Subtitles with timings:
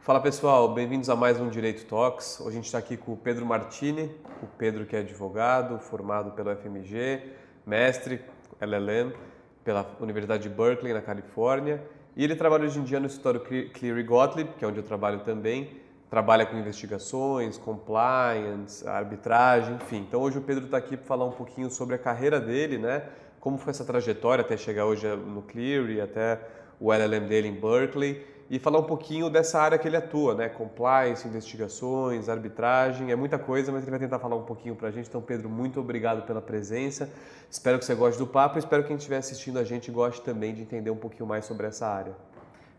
[0.00, 2.38] Fala pessoal, bem-vindos a mais um Direito Talks.
[2.40, 6.32] Hoje a gente está aqui com o Pedro Martini, o Pedro que é advogado, formado
[6.32, 7.32] pelo FMG,
[7.64, 8.20] mestre
[8.60, 9.31] LLM
[9.64, 11.82] pela Universidade de Berkeley, na Califórnia,
[12.16, 15.20] e ele trabalha hoje em dia no escritório Cleary Gottlieb, que é onde eu trabalho
[15.20, 15.70] também,
[16.10, 20.04] trabalha com investigações, compliance, arbitragem, enfim.
[20.06, 23.04] Então hoje o Pedro está aqui para falar um pouquinho sobre a carreira dele, né?
[23.40, 26.38] Como foi essa trajetória até chegar hoje no Cleary, até
[26.78, 30.46] o LLM dele em Berkeley e falar um pouquinho dessa área que ele atua, né?
[30.46, 34.90] Compliance, investigações, arbitragem, é muita coisa, mas ele vai tentar falar um pouquinho para a
[34.90, 35.08] gente.
[35.08, 37.08] Então, Pedro, muito obrigado pela presença.
[37.50, 40.20] Espero que você goste do papo e espero que quem estiver assistindo a gente goste
[40.20, 42.14] também de entender um pouquinho mais sobre essa área.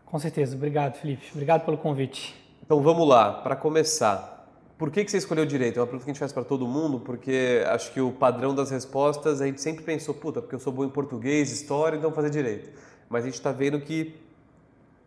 [0.06, 0.54] Com certeza.
[0.54, 1.24] Obrigado, Felipe.
[1.32, 2.40] Obrigado pelo convite.
[2.64, 3.32] Então, vamos lá.
[3.32, 5.78] Para começar, por que, que você escolheu direito?
[5.78, 8.54] É uma pergunta que a gente faz para todo mundo, porque acho que o padrão
[8.54, 12.10] das respostas, a gente sempre pensou, puta, porque eu sou bom em português, história, então
[12.10, 12.70] vou fazer direito.
[13.08, 14.22] Mas a gente está vendo que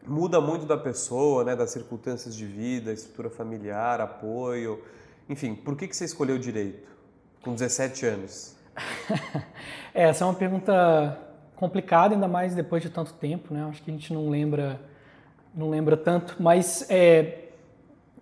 [0.07, 4.81] muda muito da pessoa, né, das circunstâncias de vida, estrutura familiar, apoio.
[5.29, 6.87] Enfim, por que, que você escolheu direito
[7.41, 8.55] com 17 anos?
[9.93, 11.17] É, essa é uma pergunta
[11.55, 13.65] complicada, ainda mais depois de tanto tempo, né?
[13.67, 14.79] Acho que a gente não lembra,
[15.55, 17.47] não lembra tanto, mas é,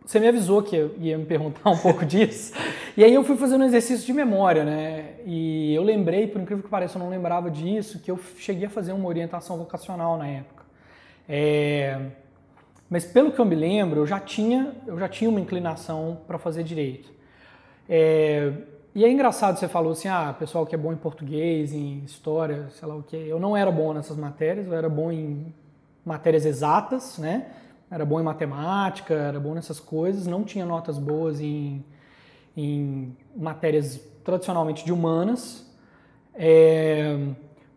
[0.05, 2.53] você me avisou que eu ia me perguntar um pouco disso.
[2.95, 5.15] E aí eu fui fazendo um exercício de memória, né?
[5.25, 8.69] E eu lembrei, por incrível que pareça, eu não lembrava disso, que eu cheguei a
[8.69, 10.64] fazer uma orientação vocacional na época.
[11.27, 11.99] É,
[12.89, 16.37] mas pelo que eu me lembro, eu já tinha, eu já tinha uma inclinação para
[16.37, 17.11] fazer direito.
[17.89, 18.53] É,
[18.93, 22.69] e é engraçado, você falou assim, ah, pessoal que é bom em português, em história,
[22.69, 23.17] sei lá o que.
[23.17, 25.53] Eu não era bom nessas matérias, eu era bom em
[26.05, 27.47] matérias exatas, né?
[27.91, 31.83] Era bom em matemática, era bom nessas coisas, não tinha notas boas em,
[32.55, 35.65] em matérias tradicionalmente de humanas.
[36.33, 37.17] É,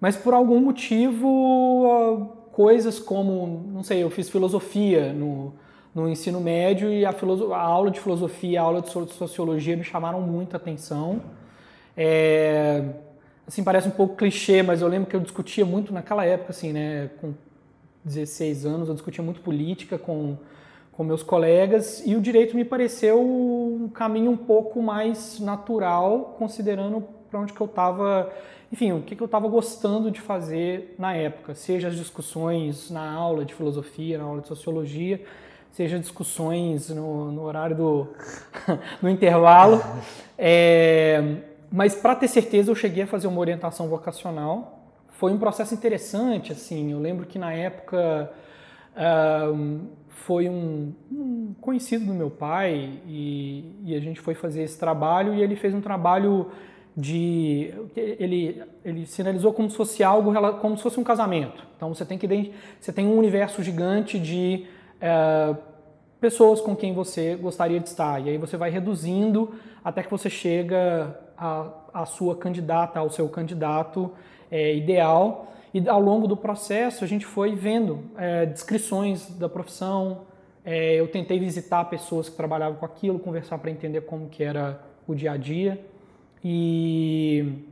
[0.00, 5.54] mas por algum motivo coisas como, não sei, eu fiz filosofia no,
[5.94, 10.20] no ensino médio e a, a aula de filosofia, a aula de sociologia me chamaram
[10.20, 11.22] muito a atenção.
[11.96, 12.82] É,
[13.46, 16.72] assim, parece um pouco clichê, mas eu lembro que eu discutia muito naquela época, assim,
[16.72, 17.32] né, com
[18.04, 20.36] 16 anos, eu discutia muito política com,
[20.90, 27.04] com meus colegas e o direito me pareceu um caminho um pouco mais natural, considerando
[27.30, 28.32] para onde que eu estava
[28.70, 33.44] enfim, o que, eu estava gostando de fazer na época, seja as discussões na aula
[33.44, 35.22] de filosofia, na aula de sociologia,
[35.72, 38.08] seja discussões no, no horário do
[39.00, 39.82] no intervalo.
[40.36, 41.36] É,
[41.70, 44.74] mas para ter certeza eu cheguei a fazer uma orientação vocacional.
[45.08, 46.92] Foi um processo interessante, assim.
[46.92, 48.30] Eu lembro que na época
[50.08, 55.34] foi um, um, conhecido do meu pai e, e a gente foi fazer esse trabalho
[55.34, 56.50] e ele fez um trabalho
[56.98, 61.64] de ele ele sinalizou como se fosse algo como se fosse um casamento.
[61.76, 64.66] Então você tem que você tem um universo gigante de
[65.00, 65.54] é,
[66.20, 69.54] pessoas com quem você gostaria de estar e aí você vai reduzindo
[69.84, 74.10] até que você chega à, à sua candidata, ao seu candidato
[74.50, 75.52] é, ideal.
[75.72, 80.26] E ao longo do processo a gente foi vendo é, descrições da profissão.
[80.64, 85.14] Eu tentei visitar pessoas que trabalhavam com aquilo, conversar para entender como que era o
[85.14, 85.80] dia a dia
[86.42, 87.64] e,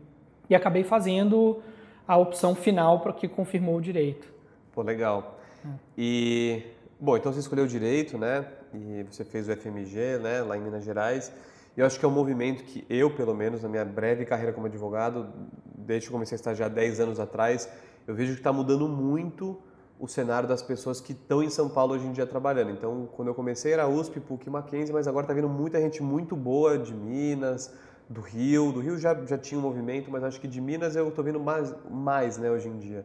[0.48, 1.62] e acabei fazendo
[2.06, 4.28] a opção final para que confirmou o direito.
[4.72, 5.38] Pô, legal.
[5.64, 5.68] É.
[5.96, 6.62] E,
[7.00, 8.46] bom, então você escolheu o direito, né?
[8.74, 11.32] E você fez o FMG, né, lá em Minas Gerais.
[11.76, 14.52] E eu acho que é um movimento que eu, pelo menos, na minha breve carreira
[14.52, 15.28] como advogado,
[15.64, 17.68] desde que comecei a estagiar 10 anos atrás,
[18.06, 19.60] eu vejo que está mudando muito
[19.98, 22.70] o cenário das pessoas que estão em São Paulo hoje em dia trabalhando.
[22.70, 26.36] Então, quando eu comecei era USP, PUC, Mackenzie, mas agora está vindo muita gente muito
[26.36, 27.72] boa de Minas,
[28.08, 28.72] do Rio.
[28.72, 31.40] Do Rio já, já tinha um movimento, mas acho que de Minas eu estou vendo
[31.40, 33.04] mais, mais né, hoje em dia.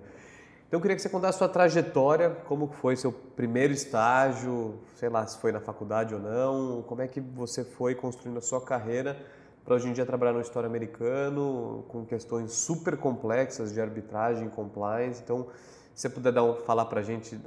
[0.67, 5.09] Então eu queria que você contasse a sua trajetória, como foi seu primeiro estágio, sei
[5.09, 8.61] lá se foi na faculdade ou não, como é que você foi construindo a sua
[8.61, 9.17] carreira
[9.65, 15.21] para hoje em dia trabalhar no história americano, com questões super complexas de arbitragem, compliance.
[15.21, 15.47] Então,
[15.93, 17.39] se você puder dar um, falar para a gente,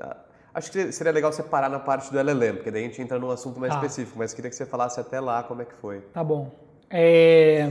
[0.52, 3.18] acho que seria legal você parar na parte do LLM, porque daí a gente entra
[3.18, 3.76] num assunto mais ah.
[3.76, 6.00] específico, mas queria que você falasse até lá como é que foi.
[6.12, 6.52] Tá bom.
[6.96, 7.68] É...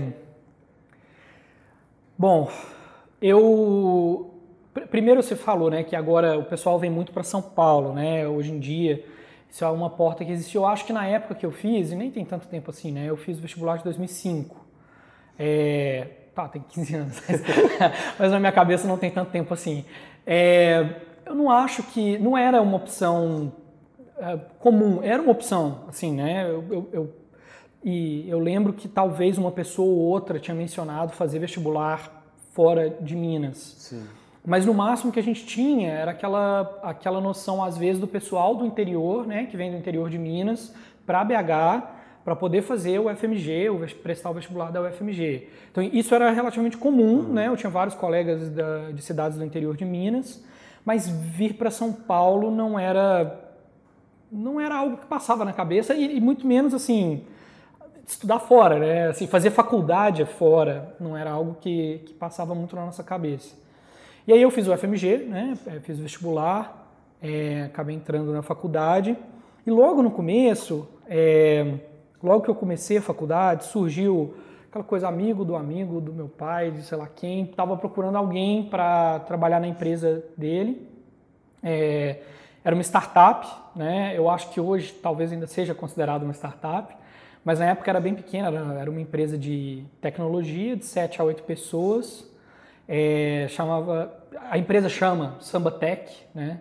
[2.17, 2.51] Bom,
[3.21, 4.33] eu
[4.89, 8.27] primeiro você falou, né, que agora o pessoal vem muito para São Paulo, né?
[8.27, 9.05] Hoje em dia
[9.49, 10.55] isso é uma porta que existe.
[10.57, 13.05] Eu acho que na época que eu fiz e nem tem tanto tempo assim, né?
[13.05, 14.57] Eu fiz o vestibular de 2005.
[15.39, 16.07] É...
[16.35, 17.21] tá, tem 15 anos,
[18.19, 19.85] mas na minha cabeça não tem tanto tempo assim.
[20.27, 23.53] É, eu não acho que, não era uma opção
[24.17, 26.45] é, comum, era uma opção, assim, né?
[26.49, 27.22] Eu, eu, eu,
[27.83, 33.15] e eu lembro que talvez uma pessoa ou outra tinha mencionado fazer vestibular fora de
[33.15, 33.75] Minas.
[33.77, 34.03] Sim.
[34.45, 38.55] Mas no máximo que a gente tinha era aquela, aquela noção, às vezes, do pessoal
[38.55, 40.73] do interior, né, que vem do interior de Minas,
[41.05, 41.83] para BH,
[42.23, 45.49] para poder fazer o FMG, o, prestar o vestibular da UFMG.
[45.71, 47.33] Então isso era relativamente comum, uhum.
[47.33, 47.47] né?
[47.47, 50.43] Eu tinha vários colegas da, de cidades do interior de Minas,
[50.85, 53.39] mas vir para São Paulo não era
[54.31, 57.23] não era algo que passava na cabeça e, e, muito menos assim
[58.05, 59.07] estudar fora, né?
[59.07, 63.55] Assim, fazer faculdade fora não era algo que, que passava muito na nossa cabeça.
[64.27, 65.57] E aí eu fiz o FMG, né?
[65.67, 66.87] É, fiz o vestibular,
[67.21, 69.17] é, acabei entrando na faculdade
[69.65, 71.75] e logo no começo, é,
[72.21, 74.35] logo que eu comecei a faculdade, surgiu
[74.69, 78.63] aquela coisa amigo do amigo do meu pai, de sei lá quem, estava procurando alguém
[78.63, 80.89] para trabalhar na empresa dele.
[81.61, 82.19] É,
[82.63, 84.17] era uma startup, né?
[84.17, 86.93] Eu acho que hoje talvez ainda seja considerado uma startup,
[87.43, 88.47] mas na época era bem pequena,
[88.79, 92.29] era, uma empresa de tecnologia de 7 a 8 pessoas.
[92.87, 94.13] É, chamava,
[94.49, 96.59] a empresa chama Samba Tech, né?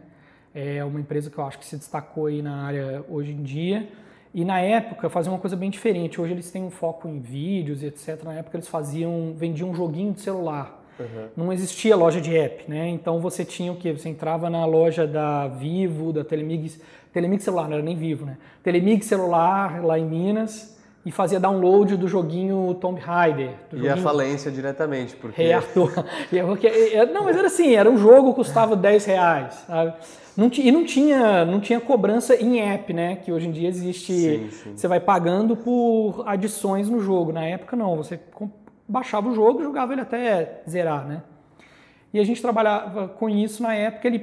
[0.55, 3.89] É uma empresa que eu acho que se destacou aí na área hoje em dia.
[4.35, 6.21] E na época fazia uma coisa bem diferente.
[6.21, 8.23] Hoje eles têm um foco em vídeos e etc.
[8.25, 10.83] Na época eles faziam, vendiam um joguinho de celular.
[10.99, 11.29] Uhum.
[11.37, 12.89] Não existia loja de app, né?
[12.89, 13.93] Então você tinha o que?
[13.93, 16.81] Você entrava na loja da Vivo, da Telemig,
[17.13, 18.39] Telemig celular, não era nem Vivo, né?
[18.63, 23.51] Telemig celular lá em Minas e fazia download do joguinho Tomb Raider.
[23.73, 23.93] e joguinho...
[23.93, 25.37] a falência diretamente, porque...
[25.43, 25.93] Rei Arthur.
[27.13, 29.95] não, mas era assim, era um jogo que custava 10 reais, sabe?
[30.37, 33.17] Não e não tinha, não tinha cobrança em app, né?
[33.17, 34.13] Que hoje em dia existe.
[34.15, 34.73] Sim, sim.
[34.77, 37.33] Você vai pagando por adições no jogo.
[37.33, 37.97] Na época, não.
[37.97, 38.19] Você
[38.89, 41.23] baixava o jogo e jogava ele até zerar, né?
[42.15, 44.09] E a gente trabalhava com isso na época.
[44.09, 44.21] Ele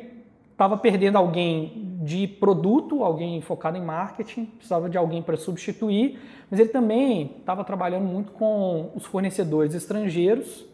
[0.59, 6.19] estava perdendo alguém de produto, alguém focado em marketing, precisava de alguém para substituir,
[6.51, 10.65] mas ele também estava trabalhando muito com os fornecedores estrangeiros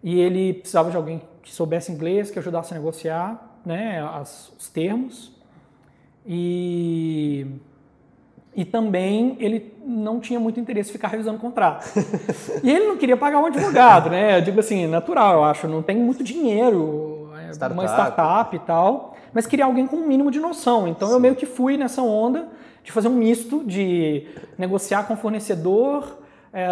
[0.00, 4.68] e ele precisava de alguém que soubesse inglês, que ajudasse a negociar né, as, os
[4.68, 5.32] termos.
[6.24, 7.48] E,
[8.54, 11.84] e também ele não tinha muito interesse em ficar revisando o contrato.
[12.62, 14.38] e ele não queria pagar um advogado, né?
[14.38, 17.80] Eu digo assim, natural, eu acho, não tem muito dinheiro, é startup.
[17.80, 20.88] uma startup e tal mas queria alguém com um mínimo de noção.
[20.88, 21.14] Então Sim.
[21.14, 22.48] eu meio que fui nessa onda
[22.82, 26.20] de fazer um misto de negociar com o fornecedor,
[26.54, 26.66] é,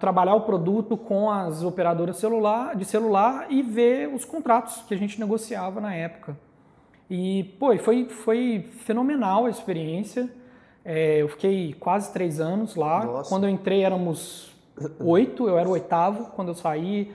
[0.00, 4.96] trabalhar o produto com as operadoras celular, de celular e ver os contratos que a
[4.96, 6.38] gente negociava na época.
[7.10, 10.26] E, pô, foi, foi fenomenal a experiência.
[10.82, 13.04] É, eu fiquei quase três anos lá.
[13.04, 13.28] Nossa.
[13.28, 14.56] Quando eu entrei éramos
[14.98, 16.30] oito, eu era o oitavo.
[16.34, 17.12] Quando eu saí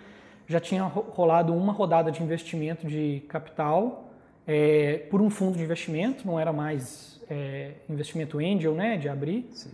[0.47, 4.04] já tinha rolado uma rodada de investimento de capital
[4.47, 9.47] é, por um fundo de investimento, não era mais é, investimento angel, né, de abrir.
[9.51, 9.71] Sim.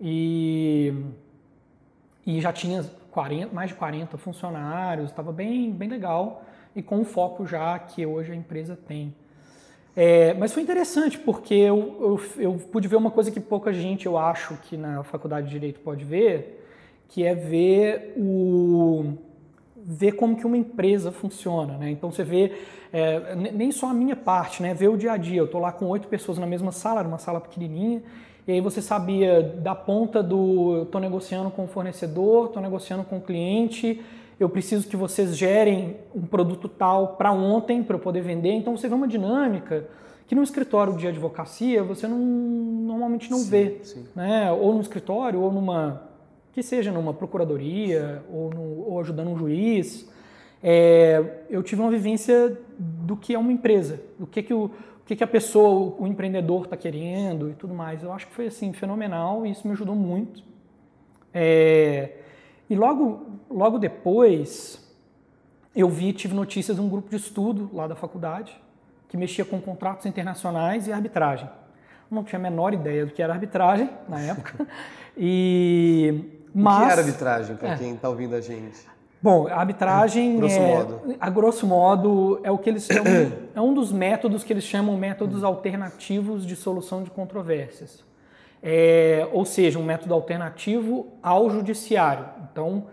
[0.00, 0.92] E,
[2.26, 7.04] e já tinha 40, mais de 40 funcionários, estava bem, bem legal e com o
[7.04, 9.14] foco já que hoje a empresa tem.
[9.96, 14.04] É, mas foi interessante porque eu, eu, eu, pude ver uma coisa que pouca gente,
[14.04, 16.62] eu acho, que na faculdade de Direito pode ver,
[17.08, 19.16] que é ver o,
[19.88, 21.90] ver como que uma empresa funciona, né?
[21.90, 22.52] Então você vê
[22.92, 24.74] é, nem só a minha parte, né?
[24.74, 25.38] Ver o dia a dia.
[25.38, 28.02] Eu estou lá com oito pessoas na mesma sala, era uma sala pequenininha,
[28.48, 33.18] e aí você sabia da ponta do, estou negociando com o fornecedor, estou negociando com
[33.18, 34.02] o cliente,
[34.40, 38.52] eu preciso que vocês gerem um produto tal para ontem para eu poder vender.
[38.52, 39.88] Então você vê uma dinâmica
[40.26, 44.04] que no escritório de advocacia você não, normalmente não sim, vê, sim.
[44.16, 44.50] né?
[44.50, 46.05] Ou no escritório ou numa
[46.56, 50.10] que seja numa procuradoria ou, no, ou ajudando um juiz,
[50.62, 55.04] é, eu tive uma vivência do que é uma empresa, do que, que, o, o
[55.04, 58.02] que, que a pessoa, o, empreendedor está querendo e tudo mais.
[58.02, 60.42] Eu acho que foi assim fenomenal e isso me ajudou muito.
[61.34, 62.20] É,
[62.70, 64.82] e logo, logo depois
[65.74, 68.58] eu vi, tive notícias de um grupo de estudo lá da faculdade
[69.10, 71.50] que mexia com contratos internacionais e arbitragem.
[72.10, 74.66] Não tinha a menor ideia do que era arbitragem na época.
[75.18, 77.76] E mas, o que é arbitragem, para é.
[77.76, 78.78] quem está ouvindo a gente?
[79.20, 81.16] Bom, a arbitragem, grosso é, modo.
[81.20, 84.96] a grosso modo, é o que eles chamam, é um dos métodos que eles chamam
[84.96, 88.04] métodos alternativos de solução de controvérsias.
[88.62, 92.26] É, ou seja, um método alternativo ao judiciário.
[92.50, 92.86] Então,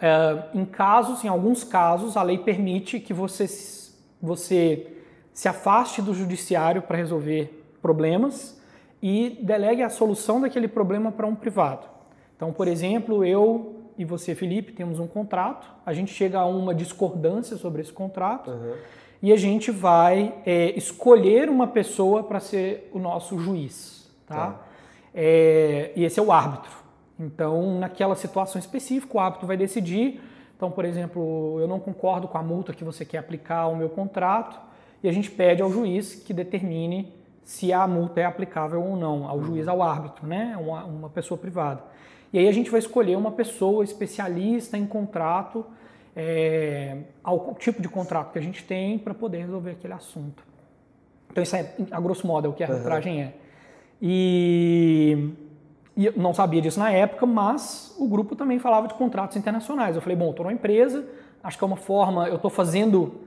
[0.00, 3.46] é, em casos, em alguns casos, a lei permite que você,
[4.20, 4.86] você
[5.32, 8.58] se afaste do judiciário para resolver problemas
[9.02, 11.95] e delegue a solução daquele problema para um privado.
[12.36, 16.74] Então, por exemplo, eu e você, Felipe, temos um contrato, a gente chega a uma
[16.74, 18.74] discordância sobre esse contrato Uhum.
[19.22, 24.34] e a gente vai é, escolher uma pessoa para ser o nosso juiz, tá?
[24.36, 24.60] Tá.
[25.14, 26.70] É, e esse é o árbitro.
[27.18, 30.20] Então, naquela situação específica, o árbitro vai decidir.
[30.54, 33.88] Então, por exemplo, eu não concordo com a multa que você quer aplicar ao meu
[33.88, 34.60] contrato
[35.02, 39.26] e a gente pede ao juiz que determine se a multa é aplicável ou não,
[39.26, 40.54] ao juiz, ao árbitro, né?
[40.60, 41.82] Uma, uma pessoa privada.
[42.32, 45.64] E aí a gente vai escolher uma pessoa especialista em contrato,
[46.14, 50.42] é, ao tipo de contrato que a gente tem para poder resolver aquele assunto.
[51.30, 53.34] Então isso é, a grosso modo, é o que a arbitragem é.
[54.00, 55.30] E,
[55.96, 59.96] e eu não sabia disso na época, mas o grupo também falava de contratos internacionais.
[59.96, 61.06] Eu falei, bom, estou numa empresa,
[61.42, 63.20] acho que é uma forma, eu estou fazendo,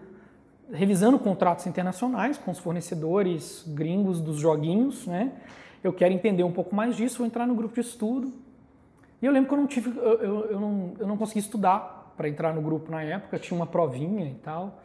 [0.72, 5.32] revisando contratos internacionais com os fornecedores gringos dos joguinhos, né?
[5.84, 8.34] Eu quero entender um pouco mais disso, vou entrar no grupo de estudo.
[9.22, 12.14] E eu lembro que eu não tive, eu, eu, eu não, eu não consegui estudar
[12.16, 14.80] para entrar no grupo na época, tinha uma provinha e tal.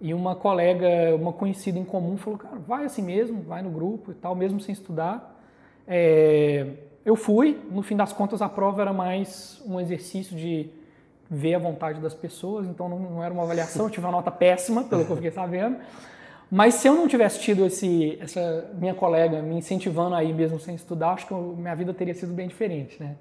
[0.00, 4.12] E uma colega, uma conhecida em comum, falou: Cara, vai assim mesmo, vai no grupo
[4.12, 5.36] e tal, mesmo sem estudar.
[5.86, 6.66] É,
[7.04, 10.70] eu fui, no fim das contas, a prova era mais um exercício de
[11.30, 14.30] ver a vontade das pessoas, então não, não era uma avaliação, eu tive uma nota
[14.30, 15.78] péssima, pelo que eu fiquei sabendo.
[16.50, 20.74] Mas se eu não tivesse tido esse, essa minha colega me incentivando aí mesmo sem
[20.74, 23.16] estudar, acho que eu, minha vida teria sido bem diferente, né?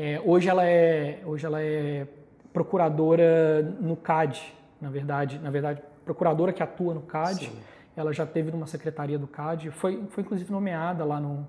[0.00, 2.06] É, hoje ela é hoje ela é
[2.52, 7.46] procuradora no CAD, na verdade, na verdade procuradora que atua no CAD.
[7.46, 7.58] Sim.
[7.96, 11.44] Ela já teve numa secretaria do CAD, foi foi inclusive nomeada lá no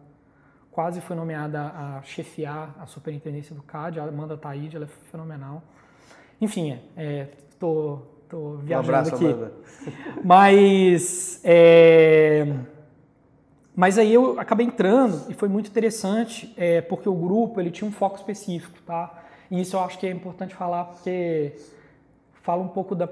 [0.72, 4.00] quase foi nomeada a chefiar a superintendência do CAD.
[4.00, 5.62] A Amanda Taide, ela é fenomenal.
[6.42, 7.28] Enfim, é, é,
[7.60, 9.26] tô tô Um viajando abraço, aqui.
[9.26, 9.52] Amanda.
[10.24, 12.48] Mas, é,
[13.76, 17.88] mas aí eu acabei entrando e foi muito interessante, é, porque o grupo ele tinha
[17.88, 19.24] um foco específico, tá?
[19.50, 21.54] E isso eu acho que é importante falar porque
[22.42, 23.08] fala um pouco da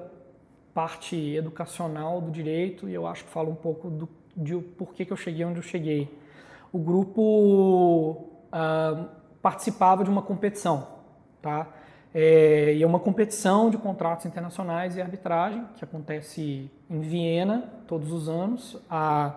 [0.73, 5.09] parte educacional do direito e eu acho que fala um pouco do, de por que
[5.11, 6.15] eu cheguei onde eu cheguei.
[6.71, 9.05] O grupo ah,
[9.41, 10.87] participava de uma competição,
[11.41, 11.67] tá?
[12.13, 18.11] É, e é uma competição de contratos internacionais e arbitragem que acontece em Viena todos
[18.11, 19.33] os anos, há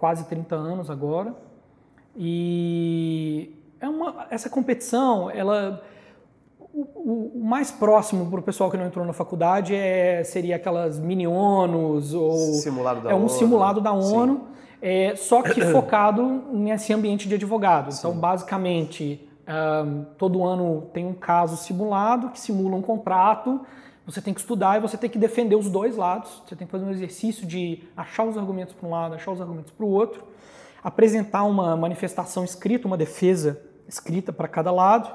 [0.00, 1.34] quase 30 anos agora.
[2.16, 5.82] E é uma, essa competição, ela
[6.72, 10.98] o, o- mais próximo para o pessoal que não entrou na faculdade é, seria aquelas
[10.98, 13.28] mini ONUs ou Simulado da é um ONU.
[13.28, 14.16] simulado da Sim.
[14.16, 14.40] ONU,
[14.80, 17.90] é, só que focado nesse ambiente de advogado.
[17.96, 23.60] Então, basicamente, ahn, todo ano tem um caso simulado que simula um contrato.
[24.10, 26.42] Você tem que estudar e você tem que defender os dois lados.
[26.46, 29.40] Você tem que fazer um exercício de achar os argumentos para um lado, achar os
[29.40, 30.24] argumentos para o outro,
[30.82, 35.10] apresentar uma manifestação escrita, uma defesa escrita para cada lado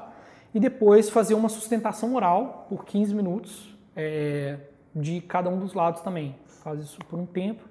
[0.54, 4.58] e depois fazer uma sustentação oral por 15 minutos é,
[4.96, 6.36] de cada um dos lados também.
[6.64, 7.64] Faz isso por um tempo.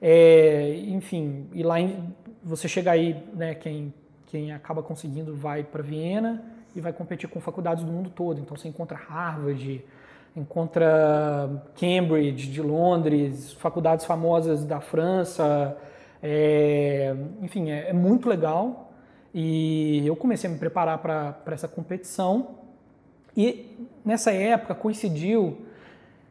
[0.00, 3.92] É, enfim, e lá em- você chega aí, né, quem,
[4.26, 6.42] quem acaba conseguindo vai para Viena
[6.74, 8.40] e vai competir com faculdades do mundo todo.
[8.40, 9.84] Então você encontra Harvard,
[10.36, 15.76] encontra Cambridge de Londres, faculdades famosas da França.
[16.22, 18.92] é, enfim, é, é muito legal.
[19.32, 22.58] E eu comecei a me preparar para essa competição.
[23.36, 25.58] E nessa época coincidiu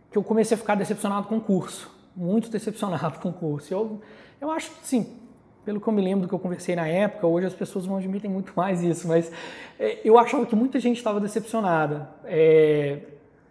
[0.10, 3.74] que eu comecei a ficar decepcionado com o curso, muito decepcionado com o curso.
[3.74, 4.02] Eu,
[4.40, 5.18] eu acho que, sim,
[5.66, 7.98] pelo que eu me lembro do que eu conversei na época, hoje as pessoas não
[7.98, 9.32] admitem muito mais isso, mas
[9.80, 12.10] é, eu achava que muita gente estava decepcionada.
[12.26, 13.00] É,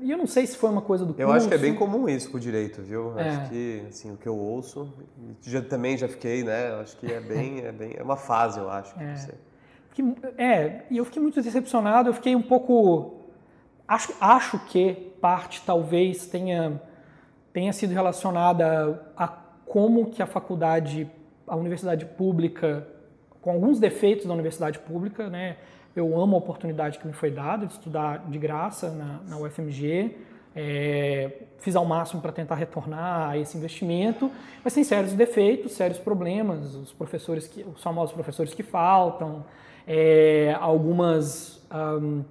[0.03, 1.33] e eu não sei se foi uma coisa do Eu curso.
[1.33, 3.19] acho que é bem comum isso com o direito, viu?
[3.19, 3.29] É.
[3.29, 4.93] Acho que, assim, o que eu ouço,
[5.43, 6.73] já, também já fiquei, né?
[6.81, 8.95] Acho que é bem, é bem, é uma fase, eu acho.
[8.95, 9.35] que você-
[9.91, 13.21] Fiquei- é, e eu fiquei muito decepcionado, eu fiquei um pouco.
[13.87, 16.81] Acho, acho que parte talvez tenha,
[17.53, 19.29] tenha sido relacionada a
[19.67, 21.11] como que a faculdade,
[21.47, 22.87] a universidade pública,
[23.43, 25.57] com alguns defeitos da universidade pública, né?
[25.95, 30.17] Eu amo a oportunidade que me foi dada de estudar de graça na, na UFMG.
[30.55, 34.31] é, fiz ao máximo para tentar retornar a esse investimento,
[34.65, 39.45] mas tem sérios defeitos, sérios problemas, os professores que, os famosos professores que faltam,
[39.87, 42.23] é, algumas ahm,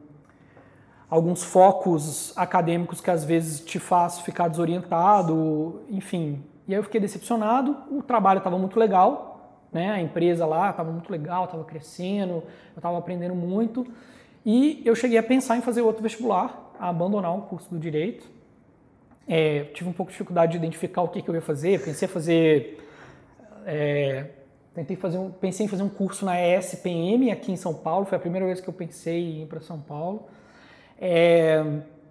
[1.10, 6.42] alguns focos acadêmicos que às vezes te faz ficar desorientado, enfim.
[6.66, 7.76] E aí eu fiquei decepcionado.
[7.92, 9.31] O trabalho estava muito legal,
[9.72, 9.92] né?
[9.92, 12.44] A empresa lá estava muito legal, estava crescendo, eu
[12.78, 13.86] estava aprendendo muito.
[14.46, 18.28] E eu cheguei a pensar em fazer outro vestibular, a abandonar o curso do direito.
[19.28, 21.84] É, tive um pouco de dificuldade de identificar o que, que eu ia fazer.
[21.84, 22.80] Pensei em fazer
[23.66, 24.26] é,
[24.74, 28.06] tentei fazer um, pensei em fazer um curso na ESPM aqui em São Paulo.
[28.06, 30.28] Foi a primeira vez que eu pensei em ir para São Paulo.
[31.00, 31.64] É,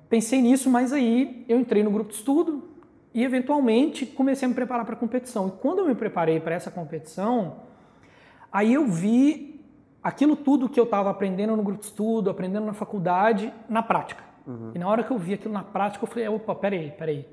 [0.08, 2.69] pensei nisso, mas aí eu entrei no grupo de estudo
[3.12, 5.48] e eventualmente comecei a me preparar para a competição.
[5.48, 7.56] E quando eu me preparei para essa competição,
[8.52, 9.60] aí eu vi
[10.02, 14.22] aquilo tudo que eu estava aprendendo no grupo de estudo, aprendendo na faculdade, na prática.
[14.46, 14.72] Uhum.
[14.74, 17.26] E na hora que eu vi aquilo na prática, eu falei, opa, peraí, peraí.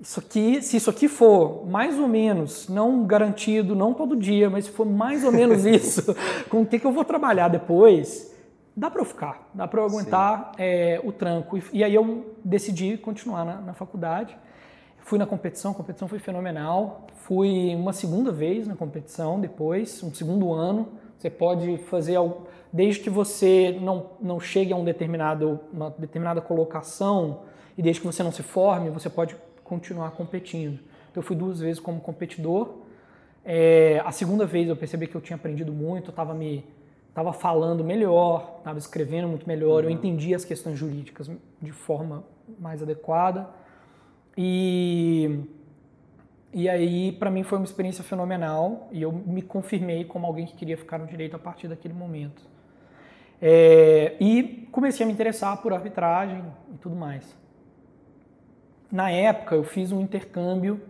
[0.00, 4.64] Isso aqui, se isso aqui for mais ou menos, não garantido, não todo dia, mas
[4.64, 6.16] se for mais ou menos isso,
[6.48, 8.34] com o que, que eu vou trabalhar depois,
[8.74, 11.58] dá para eu ficar, dá para eu aguentar é, o tranco.
[11.58, 14.34] E, e, aí eu decidi continuar na, na, faculdade.
[15.00, 17.06] Fui na competição, a competição foi fenomenal.
[17.14, 20.88] Fui uma segunda vez na competição depois, um segundo ano.
[21.18, 26.40] Você pode fazer algo, desde que você não, não chegue a um determinado, uma determinada
[26.40, 27.42] colocação
[27.76, 30.80] e desde que você não se forme, você pode continuar competindo.
[31.10, 32.76] Então eu fui duas vezes como competidor.
[33.44, 36.64] É, a segunda vez eu percebi que eu tinha aprendido muito, estava me
[37.08, 39.90] estava falando melhor, estava escrevendo muito melhor, uhum.
[39.90, 41.30] eu entendia as questões jurídicas
[41.60, 42.24] de forma
[42.58, 43.48] mais adequada.
[44.42, 45.44] E
[46.52, 50.54] e aí para mim foi uma experiência fenomenal e eu me confirmei como alguém que
[50.54, 52.42] queria ficar no direito a partir daquele momento.
[53.40, 56.42] É, e comecei a me interessar por arbitragem
[56.74, 57.38] e tudo mais
[58.90, 60.80] na época eu fiz um intercâmbio,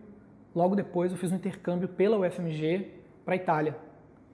[0.54, 2.88] logo depois eu fiz um intercâmbio pela UFMG
[3.25, 3.76] para a Itália.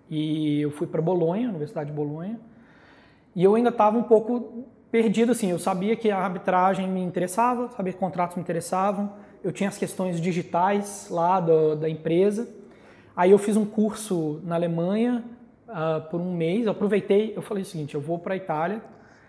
[0.08, 2.38] E eu fui para Bolonha, Universidade de Bolonha,
[3.35, 7.71] e eu ainda estava um pouco perdido assim, eu sabia que a arbitragem me interessava,
[7.76, 9.12] sabia que contratos me interessavam,
[9.43, 12.49] eu tinha as questões digitais lá do, da empresa.
[13.14, 15.25] Aí eu fiz um curso na Alemanha
[15.69, 18.83] uh, por um mês, eu aproveitei, eu falei o seguinte, eu vou para a Itália,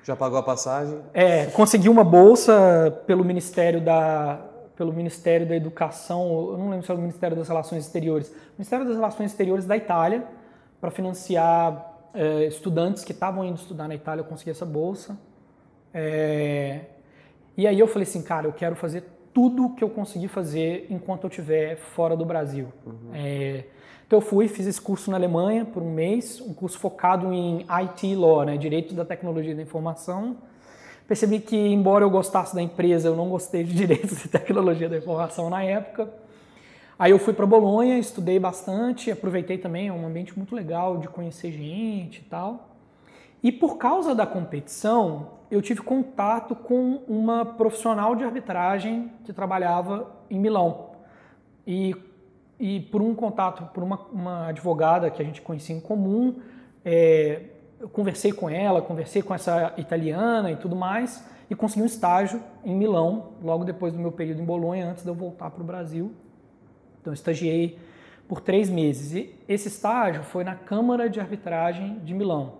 [0.07, 0.99] já pagou a passagem?
[1.13, 4.39] É, consegui uma bolsa pelo Ministério da
[4.77, 8.85] pelo Ministério da Educação, eu não lembro se era o Ministério das Relações Exteriores, Ministério
[8.85, 10.23] das Relações Exteriores da Itália,
[10.79, 15.17] para financiar é, estudantes que estavam indo estudar na Itália, eu consegui essa bolsa.
[15.93, 16.81] É,
[17.55, 19.03] e aí eu falei assim, cara, eu quero fazer
[19.33, 22.67] tudo que eu conseguir fazer enquanto eu estiver fora do Brasil.
[22.85, 23.11] Uhum.
[23.13, 23.65] É,
[24.05, 27.65] então eu fui, fiz esse curso na Alemanha por um mês, um curso focado em
[27.69, 30.37] IT Law, né, Direito da Tecnologia da Informação.
[31.07, 34.97] Percebi que, embora eu gostasse da empresa, eu não gostei de Direito de Tecnologia da
[34.97, 36.09] Informação na época.
[36.97, 41.07] Aí eu fui para Bolonha, estudei bastante, aproveitei também, é um ambiente muito legal de
[41.07, 42.76] conhecer gente e tal.
[43.41, 50.11] E por causa da competição, eu tive contato com uma profissional de arbitragem que trabalhava
[50.29, 50.91] em Milão.
[51.65, 51.95] E
[52.59, 56.39] e por um contato, por uma, uma advogada que a gente conhecia em comum,
[56.83, 57.41] é,
[57.79, 62.41] eu conversei com ela, conversei com essa italiana e tudo mais, e consegui um estágio
[62.63, 65.65] em Milão, logo depois do meu período em Bolonha, antes de eu voltar para o
[65.65, 66.11] Brasil.
[66.99, 67.77] Então, eu estagiei
[68.27, 69.13] por três meses.
[69.13, 72.56] E esse estágio foi na Câmara de Arbitragem de Milão.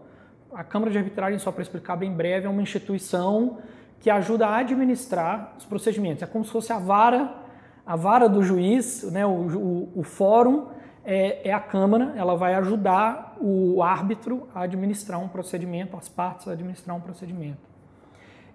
[0.53, 3.57] A Câmara de Arbitragem, só para explicar bem breve, é uma instituição
[3.99, 6.23] que ajuda a administrar os procedimentos.
[6.23, 7.45] É como se fosse a vara
[7.88, 10.67] a vara do juiz, né, o, o, o fórum,
[11.05, 16.49] é, é, a Câmara, ela vai ajudar o árbitro a administrar um procedimento, as partes
[16.49, 17.60] a administrar um procedimento.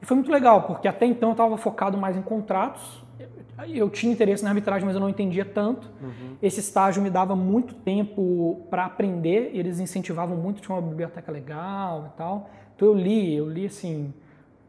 [0.02, 3.01] E foi muito legal, porque até então eu estava focado mais em contratos,
[3.68, 5.90] eu tinha interesse na arbitragem, mas eu não entendia tanto.
[6.02, 6.36] Uhum.
[6.42, 12.10] Esse estágio me dava muito tempo para aprender, eles incentivavam muito, tinha uma biblioteca legal
[12.12, 12.50] e tal.
[12.74, 14.12] Então eu li, eu li assim,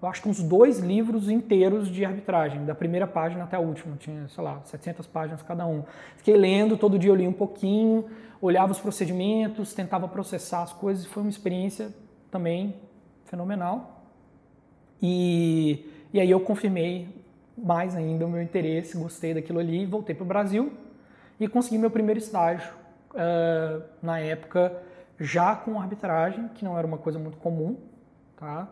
[0.02, 3.96] eu acho que uns dois livros inteiros de arbitragem, da primeira página até a última,
[3.96, 5.84] tinha, sei lá, 700 páginas cada um.
[6.18, 8.06] Fiquei lendo, todo dia eu li um pouquinho,
[8.42, 11.94] olhava os procedimentos, tentava processar as coisas, foi uma experiência
[12.30, 12.76] também
[13.24, 14.04] fenomenal.
[15.02, 17.23] E, e aí eu confirmei
[17.58, 20.74] mais ainda o meu interesse, gostei daquilo ali, voltei para o Brasil
[21.40, 22.74] e consegui meu primeiro estágio
[23.12, 24.76] uh, na época
[25.20, 27.78] já com arbitragem, que não era uma coisa muito comum,
[28.36, 28.68] tá?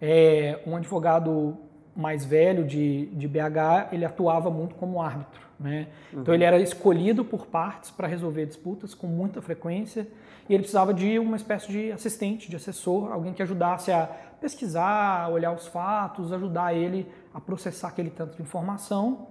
[0.00, 1.56] é, um advogado
[1.94, 5.40] mais velho de, de BH, ele atuava muito como árbitro.
[5.58, 5.88] Né?
[6.12, 6.20] Uhum.
[6.20, 10.06] Então ele era escolhido por partes para resolver disputas com muita frequência
[10.48, 14.06] e ele precisava de uma espécie de assistente, de assessor, alguém que ajudasse a
[14.40, 19.28] pesquisar, olhar os fatos, ajudar ele a processar aquele tanto de informação.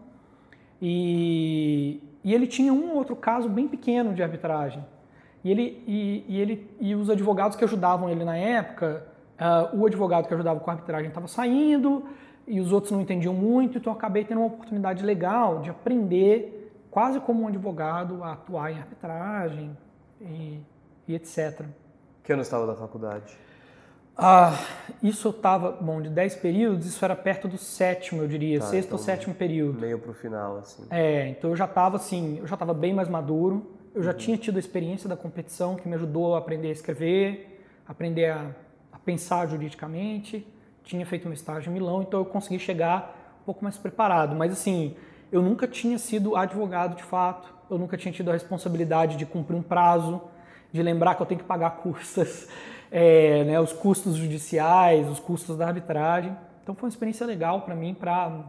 [0.82, 4.86] E, e ele tinha um outro caso bem pequeno de arbitragem.
[5.44, 9.86] E, ele, e, e, ele, e os advogados que ajudavam ele na época Uh, o
[9.86, 12.06] advogado que ajudava com a arbitragem estava saindo
[12.48, 16.74] e os outros não entendiam muito, então eu acabei tendo uma oportunidade legal de aprender,
[16.90, 19.78] quase como um advogado, a atuar em arbitragem
[20.22, 20.62] e,
[21.08, 21.66] e etc.
[22.24, 23.38] Que ano estava da faculdade?
[24.18, 24.58] Ah,
[25.04, 28.66] isso eu estava, bom, de 10 períodos, isso era perto do sétimo, eu diria, tá,
[28.68, 29.80] sexto então, ou sétimo período.
[29.80, 30.86] Meio para o final, assim.
[30.90, 34.18] É, então eu já estava assim, eu já estava bem mais maduro, eu já uhum.
[34.18, 38.52] tinha tido a experiência da competição que me ajudou a aprender a escrever, aprender a
[39.04, 40.48] pensar juridicamente
[40.86, 44.36] tinha feito meu estágio em Milão, então eu consegui chegar um pouco mais preparado.
[44.36, 44.96] Mas assim,
[45.32, 49.58] eu nunca tinha sido advogado de fato, eu nunca tinha tido a responsabilidade de cumprir
[49.58, 50.22] um prazo,
[50.76, 52.48] de lembrar que eu tenho que pagar custas,
[52.92, 56.36] é, né, os custos judiciais, os custos da arbitragem.
[56.62, 58.44] Então foi uma experiência legal para mim, para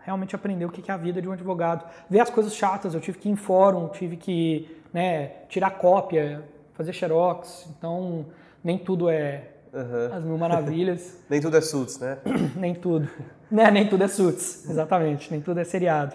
[0.00, 1.84] realmente aprender o que é a vida de um advogado.
[2.08, 6.44] Ver as coisas chatas, eu tive que ir em fórum, tive que né, tirar cópia,
[6.74, 8.26] fazer xerox, então
[8.62, 10.14] nem tudo é uhum.
[10.16, 11.18] as mil maravilhas.
[11.28, 12.18] nem tudo é suits, né?
[12.56, 13.08] nem tudo.
[13.50, 16.12] Né, nem tudo é suits, exatamente, nem tudo é seriado.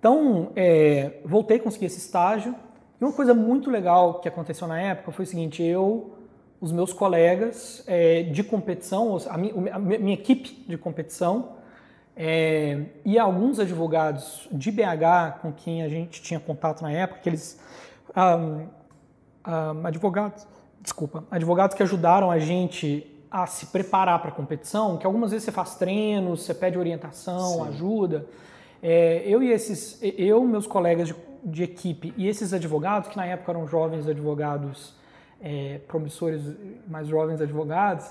[0.00, 2.54] Então, é, voltei a conseguir esse estágio.
[3.00, 6.14] E uma coisa muito legal que aconteceu na época foi o seguinte: eu,
[6.60, 11.52] os meus colegas é, de competição, a minha, a minha, equipe de competição,
[12.14, 17.58] é, e alguns advogados de BH com quem a gente tinha contato na época, aqueles
[18.14, 18.66] um,
[19.50, 20.46] um, advogados,
[20.82, 25.44] desculpa, advogados que ajudaram a gente a se preparar para a competição, que algumas vezes
[25.44, 27.68] você faz treinos, você pede orientação, Sim.
[27.68, 28.26] ajuda.
[28.82, 33.26] É, eu e esses, eu, meus colegas de, de, equipe e esses advogados, que na
[33.26, 34.94] época eram jovens advogados,
[35.40, 36.42] é, promissores,
[36.86, 38.06] mais jovens advogados,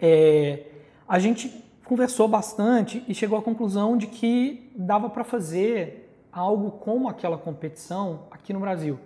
[0.00, 0.66] é,
[1.08, 7.08] a gente conversou bastante e chegou à conclusão de que dava para fazer algo como
[7.08, 8.98] aquela competição aqui no Brasil.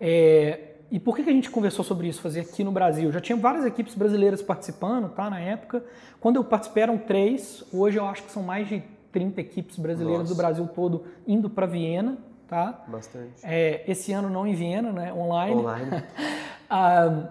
[0.00, 3.10] É, e por que, a gente conversou sobre isso, fazer aqui no Brasil?
[3.10, 5.84] Já tinha várias equipes brasileiras participando, tá, na época.
[6.20, 10.28] Quando eu participei eram três, hoje eu acho que são mais de 30 equipes brasileiras
[10.28, 10.34] Nossa.
[10.34, 12.84] do Brasil todo indo para Viena, tá?
[12.88, 13.34] Bastante.
[13.42, 15.12] É, esse ano não em Viena, né?
[15.12, 15.60] Online.
[15.60, 15.90] Online.
[16.68, 17.28] ah,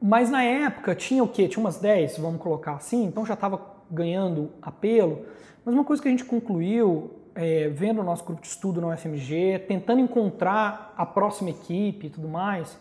[0.00, 1.48] mas na época tinha o quê?
[1.48, 5.24] Tinha umas 10, vamos colocar assim, então já estava ganhando apelo.
[5.64, 8.88] Mas uma coisa que a gente concluiu, é, vendo o nosso grupo de estudo na
[8.88, 12.76] UFMG, tentando encontrar a próxima equipe e tudo mais,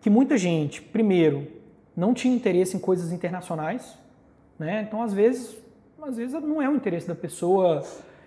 [0.00, 1.46] que muita gente, primeiro,
[1.96, 3.98] não tinha interesse em coisas internacionais,
[4.58, 4.82] né?
[4.86, 5.56] Então, às vezes,
[6.04, 7.82] às vezes não é o interesse da pessoa.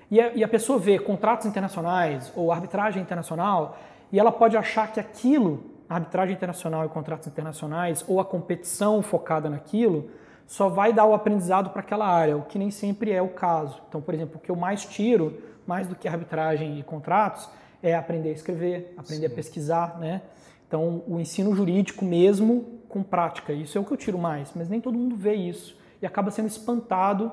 [0.10, 3.78] E a, e a pessoa vê contratos internacionais ou arbitragem internacional
[4.12, 9.02] e ela pode achar que aquilo, a arbitragem internacional e contratos internacionais, ou a competição
[9.02, 10.10] focada naquilo,
[10.46, 13.82] só vai dar o aprendizado para aquela área, o que nem sempre é o caso.
[13.90, 17.50] Então, por exemplo, o que eu mais tiro, mais do que arbitragem e contratos,
[17.82, 19.34] é aprender a escrever, aprender Sim.
[19.34, 20.22] a pesquisar, né?
[20.68, 24.70] Então, o ensino jurídico mesmo com prática, isso é o que eu tiro mais, mas
[24.70, 27.32] nem todo mundo vê isso e acaba sendo espantado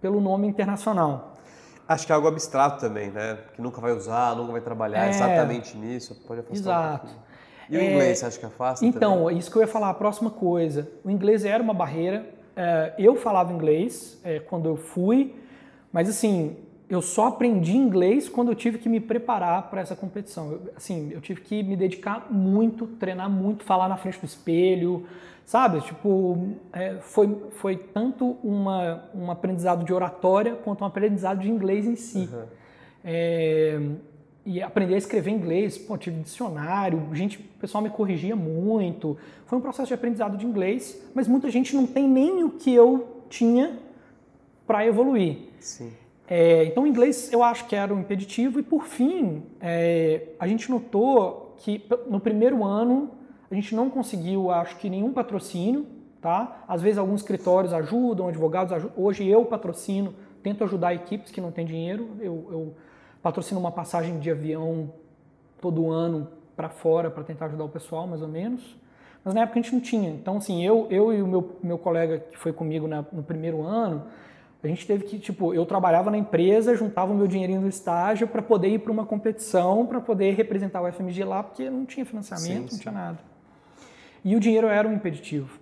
[0.00, 1.36] pelo nome internacional.
[1.86, 3.38] Acho que é algo abstrato também, né?
[3.54, 7.06] Que nunca vai usar, nunca vai trabalhar é, exatamente nisso, pode afastar Exato.
[7.06, 7.30] Um
[7.74, 8.84] e o inglês, é, você acha que afasta?
[8.84, 9.38] Então, também?
[9.38, 10.90] isso que eu ia falar, a próxima coisa.
[11.04, 12.26] O inglês era uma barreira.
[12.56, 15.36] É, eu falava inglês é, quando eu fui,
[15.92, 16.56] mas assim,
[16.88, 20.50] eu só aprendi inglês quando eu tive que me preparar para essa competição.
[20.50, 25.06] Eu, assim, eu tive que me dedicar muito, treinar muito, falar na frente do espelho,
[25.50, 25.80] Sabe?
[25.80, 31.84] Tipo, é, foi, foi tanto uma, um aprendizado de oratória quanto um aprendizado de inglês
[31.88, 32.30] em si.
[32.32, 32.44] Uhum.
[33.04, 33.80] É,
[34.46, 39.18] e aprender a escrever inglês, pô, tive dicionário, gente, o pessoal me corrigia muito.
[39.46, 42.72] Foi um processo de aprendizado de inglês, mas muita gente não tem nem o que
[42.72, 43.76] eu tinha
[44.68, 45.36] para evoluir.
[45.58, 45.92] Sim.
[46.28, 50.46] É, então, o inglês eu acho que era um impeditivo, e por fim, é, a
[50.46, 53.18] gente notou que no primeiro ano
[53.50, 55.86] a gente não conseguiu, acho que, nenhum patrocínio,
[56.20, 56.64] tá?
[56.68, 58.94] Às vezes alguns escritórios ajudam, advogados ajudam.
[58.96, 62.10] Hoje eu patrocino, tento ajudar equipes que não têm dinheiro.
[62.20, 62.74] Eu, eu
[63.22, 64.92] patrocino uma passagem de avião
[65.60, 68.76] todo ano para fora para tentar ajudar o pessoal, mais ou menos.
[69.24, 70.10] Mas na época a gente não tinha.
[70.10, 73.62] Então, assim, eu, eu e o meu, meu colega que foi comigo na, no primeiro
[73.62, 74.04] ano,
[74.62, 78.28] a gente teve que, tipo, eu trabalhava na empresa, juntava o meu dinheirinho no estágio
[78.28, 82.04] para poder ir para uma competição, para poder representar o FMG lá, porque não tinha
[82.04, 82.78] financiamento, sim, não sim.
[82.78, 83.29] tinha nada.
[84.24, 85.58] E o dinheiro era um impeditivo.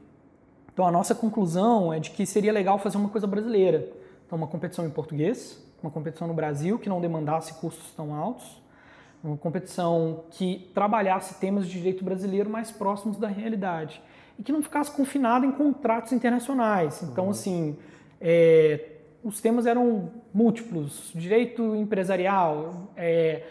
[0.72, 3.88] Então a nossa conclusão é de que seria legal fazer uma coisa brasileira.
[4.26, 8.62] Então uma competição em português, uma competição no Brasil que não demandasse custos tão altos,
[9.22, 14.00] uma competição que trabalhasse temas de direito brasileiro mais próximos da realidade
[14.38, 17.02] e que não ficasse confinada em contratos internacionais.
[17.02, 17.30] Então uhum.
[17.30, 17.76] assim,
[18.20, 23.42] é, os temas eram múltiplos: direito empresarial, é,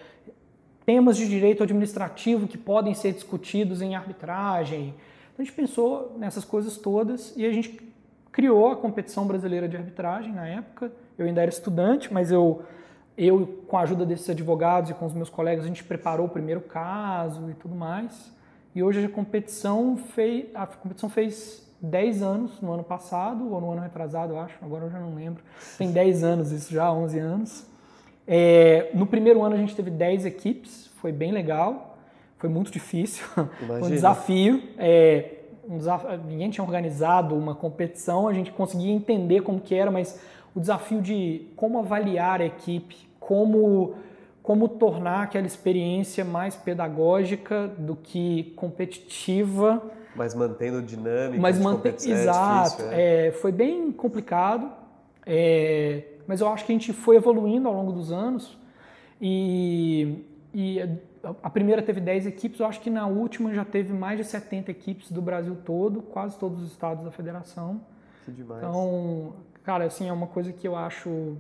[0.88, 4.96] temas de direito administrativo que podem ser discutidos em arbitragem.
[5.34, 7.78] Então a gente pensou nessas coisas todas e a gente
[8.32, 10.90] criou a competição brasileira de arbitragem na época.
[11.18, 12.64] Eu ainda era estudante, mas eu,
[13.18, 16.30] eu com a ajuda desses advogados e com os meus colegas, a gente preparou o
[16.30, 18.32] primeiro caso e tudo mais.
[18.74, 23.74] E hoje a competição fez, a competição fez 10 anos no ano passado, ou no
[23.74, 25.44] ano retrasado, eu acho, agora eu já não lembro.
[25.78, 27.77] Tem 10 anos isso já, 11 anos.
[28.28, 31.98] É, no primeiro ano a gente teve 10 equipes, foi bem legal,
[32.38, 33.26] foi muito difícil,
[33.66, 34.62] foi um desafio.
[34.78, 35.34] É,
[35.68, 40.20] um desafio, ninguém tinha organizado uma competição, a gente conseguia entender como que era, mas
[40.56, 43.96] o desafio de como avaliar a equipe, como
[44.48, 49.84] como tornar aquela experiência mais pedagógica do que competitiva.
[50.16, 51.42] Mas mantendo dinâmica.
[51.42, 52.82] Mas mantém, é exato.
[52.84, 52.88] É difícil.
[52.94, 54.72] É, foi bem complicado,
[55.26, 58.58] é, mas eu acho que a gente foi evoluindo ao longo dos anos
[59.22, 60.80] e, e
[61.44, 64.72] a primeira teve 10 equipes, eu acho que na última já teve mais de 70
[64.72, 67.82] equipes do Brasil todo, quase todos os estados da federação.
[68.26, 68.60] Que demais.
[68.60, 71.38] Então, cara, assim, é uma coisa que eu acho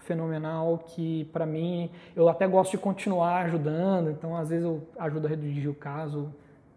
[0.00, 5.26] fenomenal que para mim eu até gosto de continuar ajudando então às vezes eu ajudo
[5.26, 6.32] a redigir o caso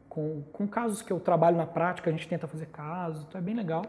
[0.09, 3.43] com, com casos que eu trabalho na prática a gente tenta fazer casos então é
[3.43, 3.85] bem legal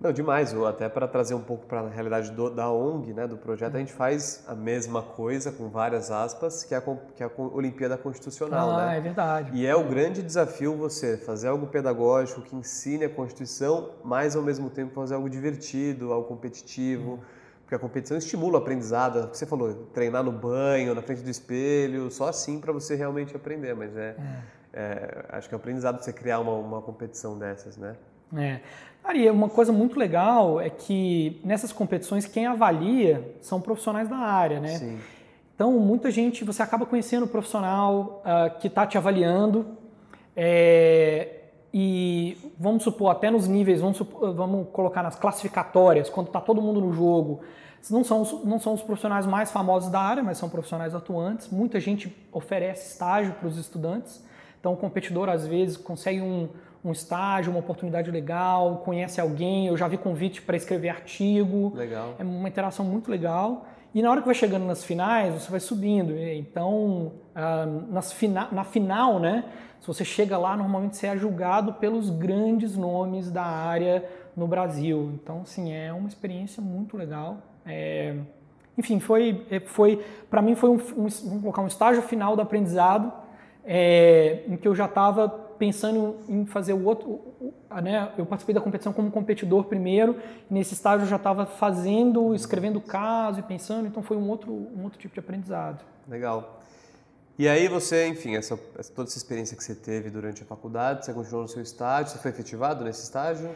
[0.00, 3.36] não demais até para trazer um pouco para a realidade do, da ONG né do
[3.36, 6.82] projeto a gente faz a mesma coisa com várias aspas que é a,
[7.16, 11.16] que é a Olimpíada Constitucional ah, né é verdade e é o grande desafio você
[11.16, 16.26] fazer algo pedagógico que ensine a Constituição mas ao mesmo tempo fazer algo divertido algo
[16.26, 19.28] competitivo hum porque a competição estimula o aprendizado.
[19.28, 23.74] Você falou, treinar no banho, na frente do espelho, só assim para você realmente aprender.
[23.74, 24.42] Mas é, é.
[24.72, 27.94] é, acho que é um aprendizado você criar uma, uma competição dessas, né?
[28.34, 28.60] É.
[29.08, 34.60] Ari, uma coisa muito legal é que nessas competições quem avalia são profissionais da área,
[34.60, 34.76] né?
[34.76, 34.98] Sim.
[35.54, 39.66] Então, muita gente, você acaba conhecendo o profissional uh, que está te avaliando.
[40.36, 41.36] É,
[41.72, 46.60] e vamos supor, até nos níveis, vamos, supor, vamos colocar nas classificatórias, quando está todo
[46.60, 47.40] mundo no jogo,
[47.90, 51.48] não são, os, não são os profissionais mais famosos da área, mas são profissionais atuantes.
[51.48, 54.22] Muita gente oferece estágio para os estudantes.
[54.60, 56.48] Então, o competidor, às vezes, consegue um,
[56.84, 59.66] um estágio, uma oportunidade legal, conhece alguém.
[59.66, 61.72] Eu já vi convite para escrever artigo.
[61.74, 62.14] Legal.
[62.18, 63.66] É uma interação muito legal.
[63.94, 66.16] E na hora que vai chegando nas finais, você vai subindo.
[66.16, 67.12] Então,
[67.88, 69.44] nas fina, na final, né?
[69.80, 74.04] Se você chega lá, normalmente você é julgado pelos grandes nomes da área
[74.36, 75.12] no Brasil.
[75.14, 77.38] Então, assim, é uma experiência muito legal.
[77.64, 78.14] É,
[78.76, 82.42] enfim, foi, é, foi para mim foi um, um, vamos colocar um estágio final do
[82.42, 83.12] aprendizado
[83.64, 87.20] é, em que eu já estava pensando em fazer o outro,
[87.82, 88.12] né?
[88.16, 90.16] Eu participei da competição como competidor primeiro.
[90.48, 93.86] nesse estágio eu já estava fazendo, escrevendo caso e pensando.
[93.86, 95.84] Então foi um outro, um outro tipo de aprendizado.
[96.08, 96.60] Legal.
[97.38, 98.56] E aí você, enfim, essa,
[98.94, 102.18] toda essa experiência que você teve durante a faculdade, você continuou no seu estágio, você
[102.18, 103.50] foi efetivado nesse estágio?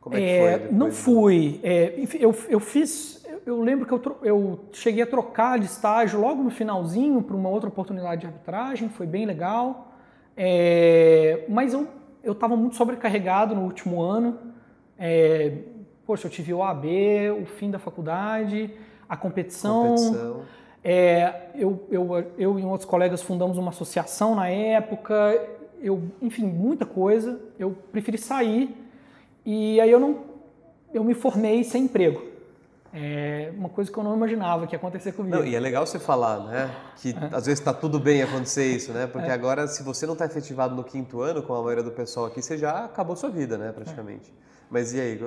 [0.00, 0.72] Como é, é que foi?
[0.72, 1.60] Não fui.
[1.62, 6.20] É, enfim, eu, eu fiz eu lembro que eu, eu cheguei a trocar de estágio
[6.20, 9.85] logo no finalzinho para uma outra oportunidade de arbitragem, foi bem legal.
[10.36, 11.88] É, mas eu
[12.32, 14.38] estava muito sobrecarregado no último ano.
[14.98, 15.52] É,
[16.04, 18.70] poxa, eu tive o AB, o fim da faculdade,
[19.08, 19.94] a competição.
[19.94, 20.42] competição.
[20.84, 25.14] É, eu, eu, eu e outros colegas fundamos uma associação na época.
[25.80, 27.40] Eu, enfim, muita coisa.
[27.58, 28.76] Eu preferi sair
[29.44, 30.18] e aí eu não,
[30.92, 32.35] eu me formei sem emprego.
[32.98, 35.36] É uma coisa que eu não imaginava que ia acontecer comigo.
[35.36, 36.74] Não, e é legal você falar, né?
[36.96, 37.36] Que é.
[37.36, 39.06] às vezes está tudo bem acontecer isso, né?
[39.06, 39.32] Porque é.
[39.32, 42.40] agora, se você não está efetivado no quinto ano, com a maioria do pessoal aqui,
[42.40, 43.70] você já acabou sua vida, né?
[43.70, 44.32] Praticamente.
[44.70, 45.20] Mas e aí?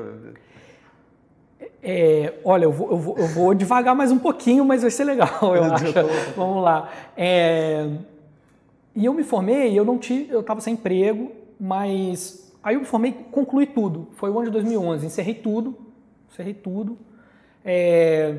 [1.83, 5.03] É, olha, eu vou, eu, vou, eu vou, devagar mais um pouquinho, mas vai ser
[5.03, 5.85] legal, eu acho.
[6.35, 6.89] Vamos lá.
[7.15, 7.87] É,
[8.95, 12.87] e eu me formei, eu não tive, eu estava sem emprego, mas aí eu me
[12.87, 14.07] formei, concluí tudo.
[14.15, 15.77] Foi o ano de 2011, encerrei tudo,
[16.31, 16.97] encerrei tudo.
[17.63, 18.35] É,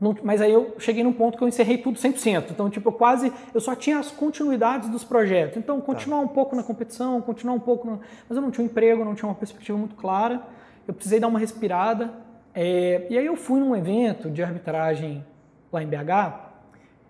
[0.00, 2.50] não, mas aí eu cheguei num ponto que eu encerrei tudo 100%.
[2.50, 5.56] Então, tipo, eu quase, eu só tinha as continuidades dos projetos.
[5.56, 6.24] Então, continuar tá.
[6.24, 9.14] um pouco na competição, continuar um pouco, no, mas eu não tinha um emprego, não
[9.14, 10.42] tinha uma perspectiva muito clara.
[10.86, 12.12] Eu precisei dar uma respirada.
[12.54, 15.24] É, e aí eu fui num evento de arbitragem
[15.72, 16.44] lá em BH.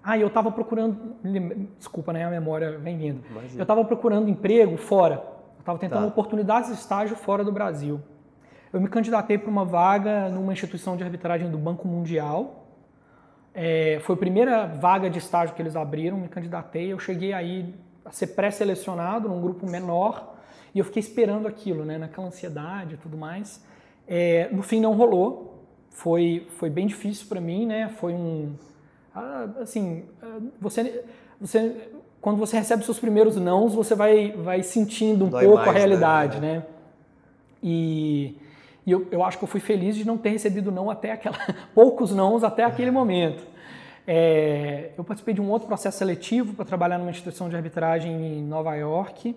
[0.03, 1.17] Ah, eu estava procurando,
[1.79, 3.25] desculpa, né, a memória vem vindo.
[3.31, 3.61] Imagina.
[3.61, 5.15] Eu estava procurando emprego fora.
[5.57, 6.07] Eu estava tentando tá.
[6.07, 8.01] oportunidades de estágio fora do Brasil
[8.75, 12.67] eu me candidatei para uma vaga numa instituição de arbitragem do Banco Mundial.
[13.55, 16.93] É, foi a primeira vaga de estágio que eles abriram, me candidatei.
[16.93, 17.73] Eu cheguei aí
[18.05, 20.35] a ser pré-selecionado num grupo menor
[20.75, 23.65] e eu fiquei esperando aquilo, né, naquela ansiedade e tudo mais.
[24.09, 27.89] É, no fim não rolou, foi, foi bem difícil para mim, né?
[28.01, 28.57] Foi um,
[29.15, 31.05] ah, assim, ah, você,
[31.41, 35.69] você quando você recebe seus primeiros nãos, você vai, vai sentindo um Dói pouco mais,
[35.69, 35.79] a né?
[35.79, 36.55] realidade, né?
[36.55, 36.67] né?
[37.63, 38.37] E
[38.87, 41.39] e eu, eu acho que eu fui feliz de não ter recebido não até aquela,
[41.75, 43.43] poucos nãos até aquele momento.
[44.07, 48.43] É, eu participei de um outro processo seletivo para trabalhar numa instituição de arbitragem em
[48.43, 49.35] Nova York.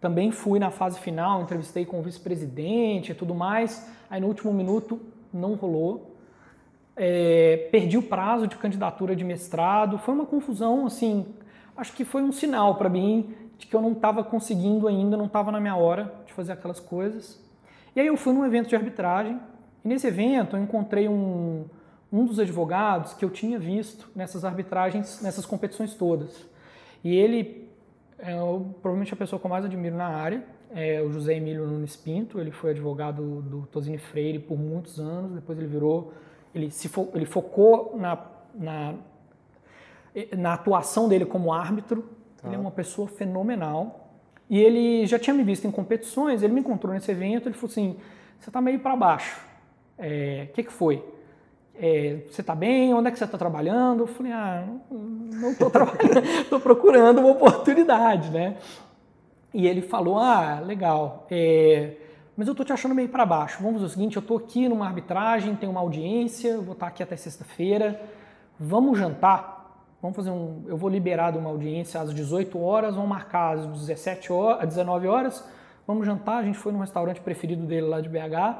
[0.00, 3.90] Também fui na fase final, entrevistei com o vice-presidente e tudo mais.
[4.08, 5.00] Aí no último minuto
[5.32, 6.14] não rolou.
[6.96, 9.98] É, perdi o prazo de candidatura de mestrado.
[9.98, 11.26] Foi uma confusão, assim.
[11.76, 15.26] Acho que foi um sinal para mim de que eu não estava conseguindo ainda, não
[15.26, 17.44] estava na minha hora de fazer aquelas coisas.
[17.96, 19.40] E aí eu fui num evento de arbitragem,
[19.82, 21.64] e nesse evento eu encontrei um,
[22.12, 26.46] um dos advogados que eu tinha visto nessas arbitragens, nessas competições todas.
[27.02, 27.66] E ele
[28.18, 28.34] é
[28.82, 32.38] provavelmente a pessoa que eu mais admiro na área, é o José Emílio Nunes Pinto,
[32.38, 36.12] ele foi advogado do Tosini Freire por muitos anos, depois ele virou,
[36.54, 38.18] ele, se fo, ele focou na,
[38.54, 38.94] na,
[40.36, 42.04] na atuação dele como árbitro,
[42.42, 42.48] tá.
[42.48, 44.05] ele é uma pessoa fenomenal,
[44.48, 47.70] e ele já tinha me visto em competições, ele me encontrou nesse evento, ele falou
[47.70, 47.96] assim,
[48.38, 49.40] você está meio para baixo,
[49.98, 51.02] o é, que, que foi?
[51.78, 52.94] É, você está bem?
[52.94, 54.04] Onde é que você está trabalhando?
[54.04, 58.56] Eu falei, ah, não estou trabalhando, estou procurando uma oportunidade, né?
[59.52, 61.92] E ele falou, ah, legal, é,
[62.36, 63.58] mas eu estou te achando meio para baixo.
[63.58, 66.86] Vamos fazer o seguinte, eu estou aqui numa arbitragem, tem uma audiência, vou estar tá
[66.86, 68.00] aqui até sexta-feira,
[68.60, 69.55] vamos jantar?
[70.06, 70.62] Vamos fazer um.
[70.68, 74.68] Eu vou liberar de uma audiência às 18 horas, vamos marcar às 17 horas, às
[74.68, 75.44] 19 horas,
[75.84, 76.38] vamos jantar.
[76.38, 78.56] A gente foi no restaurante preferido dele lá de BH.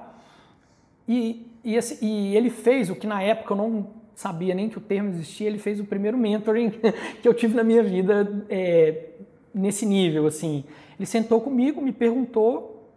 [1.07, 4.77] E, e, esse, e ele fez o que na época eu não sabia nem que
[4.77, 6.71] o termo existia, ele fez o primeiro mentoring
[7.23, 9.11] que eu tive na minha vida é,
[9.55, 10.65] nesse nível, assim.
[10.99, 12.91] Ele sentou comigo, me perguntou,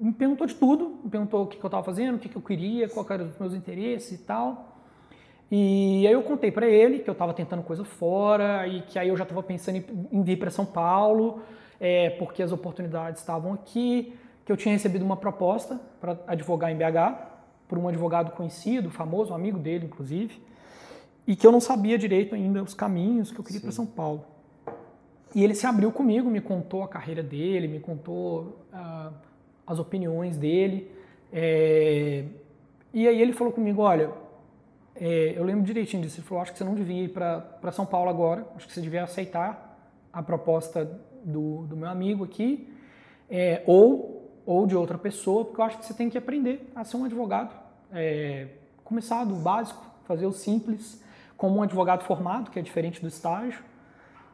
[0.00, 2.36] me perguntou de tudo, me perguntou o que, que eu estava fazendo, o que, que
[2.36, 4.71] eu queria, quais eram os meus interesses e tal.
[5.54, 9.08] E aí eu contei para ele que eu estava tentando coisa fora e que aí
[9.08, 11.42] eu já estava pensando em, vir para São Paulo,
[11.78, 14.14] é, porque as oportunidades estavam aqui,
[14.46, 17.18] que eu tinha recebido uma proposta para advogar em BH
[17.68, 20.40] por um advogado conhecido, famoso, um amigo dele, inclusive,
[21.26, 24.24] e que eu não sabia direito ainda os caminhos que eu queria para São Paulo.
[25.34, 29.12] E ele se abriu comigo, me contou a carreira dele, me contou uh,
[29.66, 30.90] as opiniões dele.
[31.30, 32.24] É,
[32.94, 34.21] e aí ele falou comigo, olha,
[34.94, 36.20] é, eu lembro direitinho disso.
[36.20, 38.80] Ele falou: acho que você não devia ir para São Paulo agora, acho que você
[38.80, 39.70] devia aceitar
[40.12, 42.68] a proposta do, do meu amigo aqui,
[43.30, 46.84] é, ou, ou de outra pessoa, porque eu acho que você tem que aprender a
[46.84, 47.54] ser um advogado.
[47.92, 48.48] É,
[48.84, 51.02] começar do básico, fazer o simples,
[51.36, 53.64] como um advogado formado, que é diferente do estágio.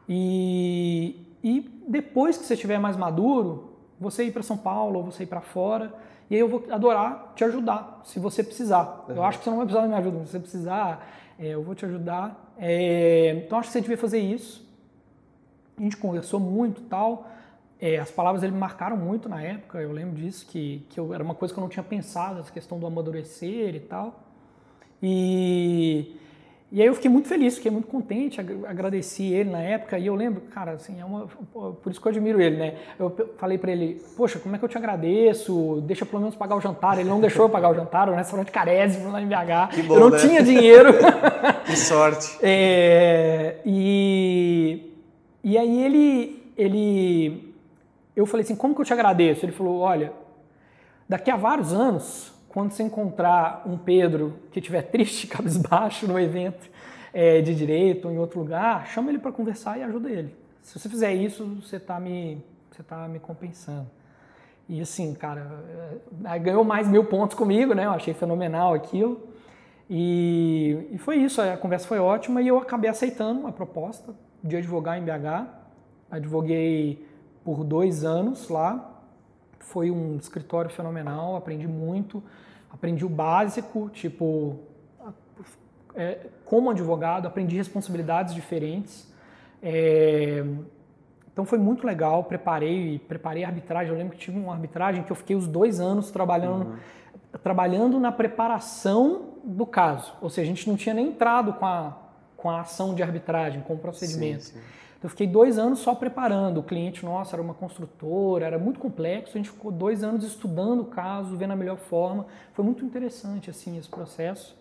[0.07, 5.23] E, e depois que você estiver mais maduro, você ir para São Paulo ou você
[5.23, 5.93] ir para fora
[6.29, 9.05] e aí eu vou adorar te ajudar, se você precisar.
[9.07, 9.15] Uhum.
[9.15, 11.07] Eu acho que você não vai precisar da minha ajuda, se você precisar,
[11.39, 12.53] é, eu vou te ajudar.
[12.57, 14.67] É, então acho que você devia fazer isso.
[15.77, 17.27] A gente conversou muito tal.
[17.81, 21.13] É, as palavras dele me marcaram muito na época, eu lembro disso, que, que eu,
[21.13, 24.19] era uma coisa que eu não tinha pensado, essa questão do amadurecer e tal.
[25.01, 26.17] E
[26.71, 30.13] e aí eu fiquei muito feliz, fiquei muito contente, agradeci ele na época e eu
[30.13, 32.75] lembro, cara, assim, é uma, por isso que eu admiro ele, né?
[32.99, 35.81] Eu falei para ele, poxa, como é que eu te agradeço?
[35.87, 36.99] Deixa pelo menos pagar o jantar.
[36.99, 39.73] Ele não deixou eu pagar o jantar, o restaurante carésimo lá em BH.
[39.73, 40.19] Que bom, eu não né?
[40.19, 40.93] tinha dinheiro.
[41.65, 42.37] que sorte.
[42.39, 44.93] É, e,
[45.43, 47.55] e aí ele, ele,
[48.15, 49.43] eu falei assim, como que eu te agradeço?
[49.43, 50.13] Ele falou, olha,
[51.07, 56.69] daqui a vários anos quando você encontrar um Pedro que estiver triste, cabisbaixo no evento
[57.13, 60.35] é, de direito ou em outro lugar, chama ele para conversar e ajuda ele.
[60.61, 63.87] Se você fizer isso, você está me, você tá me compensando.
[64.67, 65.63] E assim, cara,
[66.25, 67.85] é, ganhou mais mil pontos comigo, né?
[67.85, 69.29] Eu achei fenomenal aquilo.
[69.89, 74.55] E, e foi isso, a conversa foi ótima e eu acabei aceitando a proposta de
[74.55, 75.47] advogar em BH.
[76.11, 77.07] Advoguei
[77.43, 78.88] por dois anos lá,
[79.59, 82.23] foi um escritório fenomenal, aprendi muito,
[82.71, 84.59] aprendi o básico, tipo,
[85.95, 89.07] é, como advogado, aprendi responsabilidades diferentes.
[89.61, 90.43] É,
[91.31, 93.91] então foi muito legal, preparei, preparei arbitragem.
[93.91, 97.39] Eu lembro que tive uma arbitragem que eu fiquei os dois anos trabalhando, uhum.
[97.43, 100.13] trabalhando na preparação do caso.
[100.21, 101.97] Ou seja, a gente não tinha nem entrado com a,
[102.35, 104.43] com a ação de arbitragem, com o procedimento.
[104.43, 104.65] Sim, sim.
[104.99, 106.59] Então, eu fiquei dois anos só preparando.
[106.59, 109.37] O cliente nosso era uma construtora, era muito complexo.
[109.37, 112.25] A gente ficou dois anos estudando o caso, vendo a melhor forma.
[112.53, 114.57] Foi muito interessante assim esse processo.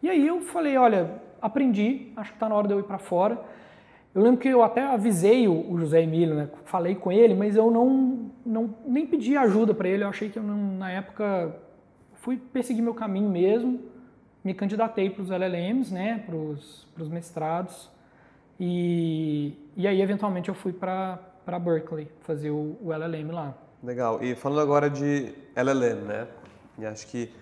[0.00, 2.98] E aí eu falei, olha, aprendi, acho que está na hora de eu ir para
[2.98, 3.36] fora.
[4.14, 6.48] Eu lembro que eu até avisei o, José Emílio, né?
[6.64, 10.04] falei com ele, mas eu não, não nem pedi ajuda para ele.
[10.04, 11.54] Eu achei que eu não, na época
[12.14, 13.80] fui perseguir meu caminho mesmo.
[14.44, 16.22] Me candidatei para os LLMs, né?
[16.24, 17.90] para os mestrados.
[18.58, 21.18] E, e aí, eventualmente, eu fui para
[21.60, 23.54] Berkeley fazer o, o LLM lá.
[23.82, 24.22] Legal.
[24.22, 26.28] E falando agora de LLM, né?
[26.78, 27.32] E acho que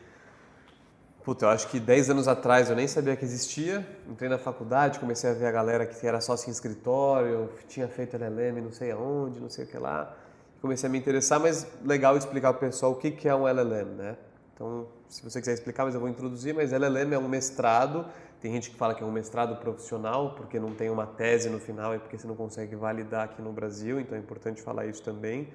[1.27, 3.85] Puta, eu acho que 10 anos atrás eu nem sabia que existia.
[4.09, 8.15] Entrei na faculdade, comecei a ver a galera que era sócio em escritório, tinha feito
[8.15, 10.17] LLM não sei aonde, não sei o que lá.
[10.63, 13.45] Comecei a me interessar, mas legal explicar para o pessoal o que, que é um
[13.49, 14.17] LLM, né?
[14.55, 18.07] Então, se você quiser explicar, mas eu vou introduzir, mas LLM é um mestrado
[18.47, 21.59] tem gente que fala que é um mestrado profissional, porque não tem uma tese no
[21.59, 25.03] final e porque você não consegue validar aqui no Brasil, então é importante falar isso
[25.03, 25.49] também.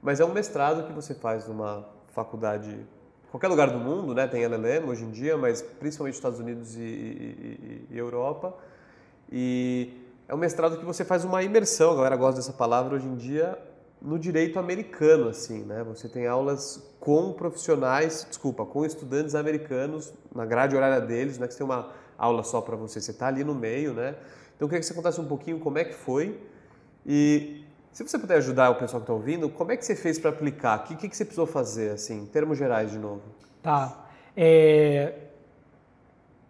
[0.00, 2.74] Mas é um mestrado que você faz numa faculdade,
[3.30, 4.26] qualquer lugar do mundo, né?
[4.26, 8.54] Tem LLM hoje em dia, mas principalmente Estados Unidos e, e, e Europa.
[9.30, 9.92] E
[10.26, 13.16] é um mestrado que você faz uma imersão, a galera gosta dessa palavra hoje em
[13.16, 13.58] dia,
[14.00, 15.84] no direito americano, assim, né?
[15.84, 21.46] Você tem aulas com profissionais, desculpa, com estudantes americanos na grade horária deles, né?
[21.46, 24.14] Que você tem uma aula só para você, você está ali no meio, né?
[24.54, 26.38] Então eu queria que você contasse um pouquinho como é que foi
[27.06, 30.18] e se você puder ajudar o pessoal que está ouvindo, como é que você fez
[30.18, 30.80] para aplicar?
[30.80, 33.22] O que, que, você precisou fazer, assim, em termos gerais, de novo?
[33.62, 34.06] Tá.
[34.36, 35.14] É...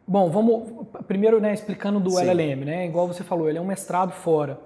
[0.07, 2.23] Bom, vamos primeiro né, explicando do Sim.
[2.23, 2.87] LLM, né?
[2.87, 4.59] Igual você falou, ele é um mestrado fora.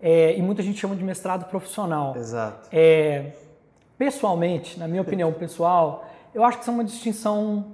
[0.00, 2.14] É, e muita gente chama de mestrado profissional.
[2.16, 2.68] Exato.
[2.70, 3.32] É,
[3.98, 7.72] pessoalmente, na minha opinião pessoal, eu acho que isso é uma distinção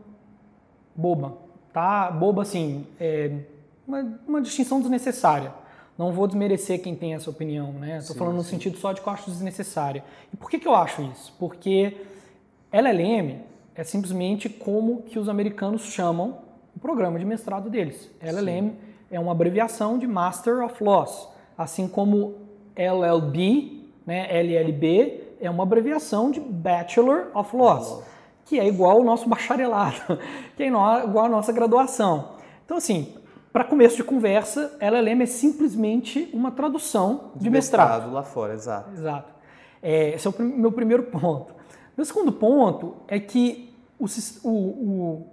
[0.94, 1.36] boba,
[1.76, 2.10] tá?
[2.10, 3.30] Boba assim, é
[3.86, 5.52] uma, uma distinção desnecessária.
[5.98, 7.98] Não vou desmerecer quem tem essa opinião, né?
[7.98, 10.02] Estou falando no sentido só de que eu acho desnecessária.
[10.32, 11.34] E por que, que eu acho isso?
[11.38, 11.94] Porque
[12.72, 13.40] LLM
[13.74, 16.38] é simplesmente como que os americanos chamam
[16.74, 18.10] o programa de mestrado deles.
[18.22, 18.76] LLM sim.
[19.10, 22.36] é uma abreviação de Master of Laws, assim como
[22.74, 28.02] LLB, né, LLB é uma abreviação de Bachelor of Laws,
[28.46, 30.18] que é igual ao nosso bacharelado,
[30.56, 32.36] que é igual à nossa graduação.
[32.64, 33.14] Então, assim,
[33.52, 37.88] para começo de conversa, LLM é simplesmente uma tradução de, de mestrado.
[37.88, 38.12] mestrado.
[38.14, 38.90] lá fora, exato.
[38.92, 39.32] Exato.
[39.82, 41.54] É, esse é o meu primeiro ponto.
[41.96, 44.06] Meu segundo ponto é que o,
[44.44, 45.26] o, o,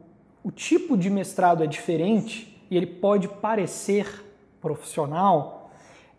[0.45, 4.23] o tipo de mestrado é diferente e ele pode parecer
[4.61, 5.69] profissional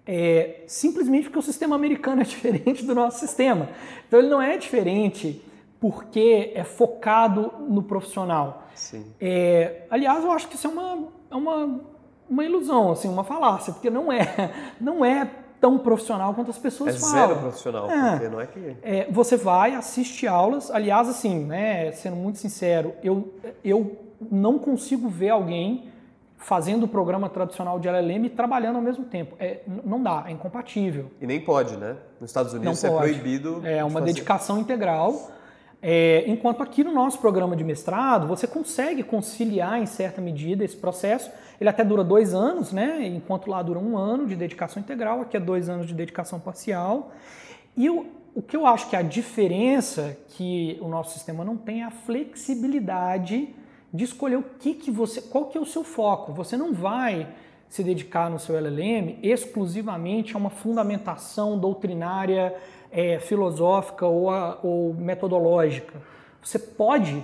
[0.07, 3.69] é, simplesmente porque o sistema americano é diferente do nosso sistema.
[4.07, 5.43] Então ele não é diferente
[5.85, 8.63] porque é focado no profissional.
[9.21, 11.81] É, aliás, eu acho que isso é uma, é uma
[12.29, 15.31] uma ilusão, assim, uma falácia, porque não é, não é
[15.61, 17.17] tão profissional quanto as pessoas é falam.
[17.17, 18.11] É zero profissional, é.
[18.13, 18.77] porque não é que...
[18.83, 23.95] É, você vai, assiste aulas, aliás, assim, né, sendo muito sincero, eu, eu
[24.31, 25.93] não consigo ver alguém
[26.39, 29.37] fazendo o programa tradicional de LLM e trabalhando ao mesmo tempo.
[29.39, 31.11] É, não dá, é incompatível.
[31.21, 31.95] E nem pode, né?
[32.19, 33.61] Nos Estados Unidos é proibido.
[33.65, 35.31] É uma de dedicação integral.
[35.87, 40.75] É, enquanto aqui no nosso programa de mestrado, você consegue conciliar em certa medida esse
[40.75, 41.31] processo.
[41.61, 43.07] Ele até dura dois anos, né?
[43.07, 47.13] Enquanto lá dura um ano de dedicação integral, aqui é dois anos de dedicação parcial.
[47.77, 51.83] E o, o que eu acho que a diferença que o nosso sistema não tem
[51.83, 53.55] é a flexibilidade
[53.93, 55.21] de escolher o que, que você.
[55.21, 56.33] qual que é o seu foco.
[56.33, 57.29] Você não vai
[57.69, 62.55] se dedicar no seu LLM exclusivamente a uma fundamentação doutrinária
[62.95, 66.01] é, filosófica ou, a, ou metodológica.
[66.41, 67.23] Você pode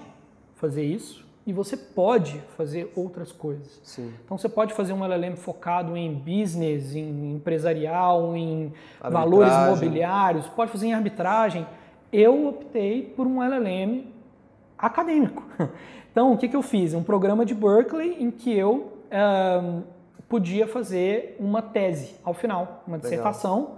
[0.56, 3.80] fazer isso e você pode fazer outras coisas.
[3.84, 4.12] Sim.
[4.24, 9.12] Então você pode fazer um LLM focado em business, em empresarial, em arbitragem.
[9.12, 11.66] valores imobiliários, pode fazer em arbitragem.
[12.12, 14.06] Eu optei por um LLM
[14.76, 15.44] acadêmico.
[16.12, 16.92] Então o que, que eu fiz?
[16.92, 18.94] Um programa de Berkeley em que eu
[19.62, 19.82] um,
[20.28, 23.76] podia fazer uma tese ao final, uma dissertação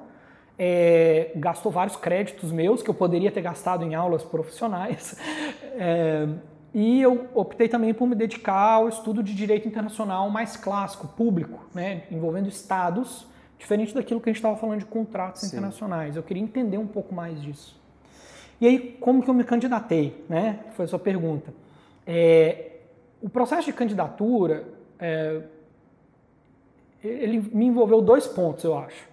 [0.59, 5.17] é, gastou vários créditos meus que eu poderia ter gastado em aulas profissionais.
[5.75, 6.29] É,
[6.75, 11.67] e eu optei também por me dedicar ao estudo de direito internacional mais clássico, público,
[11.75, 13.27] né, envolvendo estados,
[13.59, 15.49] diferente daquilo que a gente estava falando de contratos Sim.
[15.49, 16.15] internacionais.
[16.15, 17.81] Eu queria entender um pouco mais disso.
[18.61, 20.25] E aí, como que eu me candidatei?
[20.29, 20.61] Né?
[20.77, 21.53] Foi a sua pergunta.
[22.07, 22.73] É,
[23.21, 24.65] o processo de candidatura,
[24.99, 25.41] é,
[27.03, 29.12] ele me envolveu dois pontos, eu acho.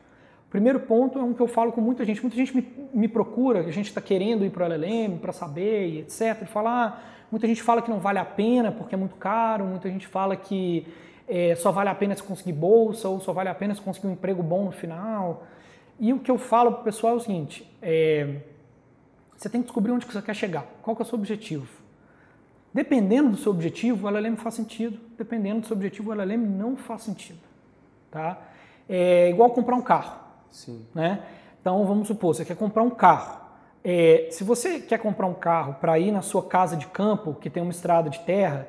[0.50, 2.22] Primeiro ponto é um que eu falo com muita gente.
[2.22, 5.88] Muita gente me, me procura, a gente está querendo ir para o LLM para saber
[5.88, 6.42] e etc.
[6.42, 7.00] E fala, ah,
[7.32, 10.36] muita gente fala que não vale a pena porque é muito caro, muita gente fala
[10.36, 10.88] que
[11.28, 14.08] é, só vale a pena se conseguir bolsa ou só vale a pena se conseguir
[14.08, 15.46] um emprego bom no final.
[16.00, 18.38] E o que eu falo para o pessoal é o seguinte, é,
[19.38, 21.68] você tem que descobrir onde que você quer chegar, qual que é o seu objetivo.
[22.74, 25.00] Dependendo do seu objetivo, o LLM faz sentido.
[25.18, 27.40] Dependendo do seu objetivo, o LLM não faz sentido.
[28.12, 28.40] Tá?
[28.88, 30.29] É igual comprar um carro.
[30.52, 30.86] Sim.
[30.94, 31.22] Né?
[31.62, 33.40] Então, vamos supor, você quer comprar um carro.
[33.84, 37.50] É, se você quer comprar um carro para ir na sua casa de campo, que
[37.50, 38.68] tem uma estrada de terra,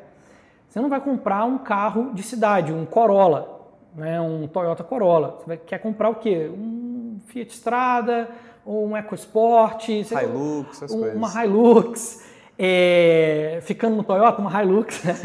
[0.69, 3.61] você não vai comprar um carro de cidade, um Corolla,
[3.95, 5.39] né, um Toyota Corolla.
[5.39, 6.49] Você vai, quer comprar o quê?
[6.49, 8.29] Um Fiat Strada,
[8.65, 11.17] ou um EcoSport, Hilux, essas um, coisas.
[11.17, 12.25] uma Hilux,
[12.59, 15.03] é, ficando no Toyota, uma Hilux.
[15.03, 15.17] Né?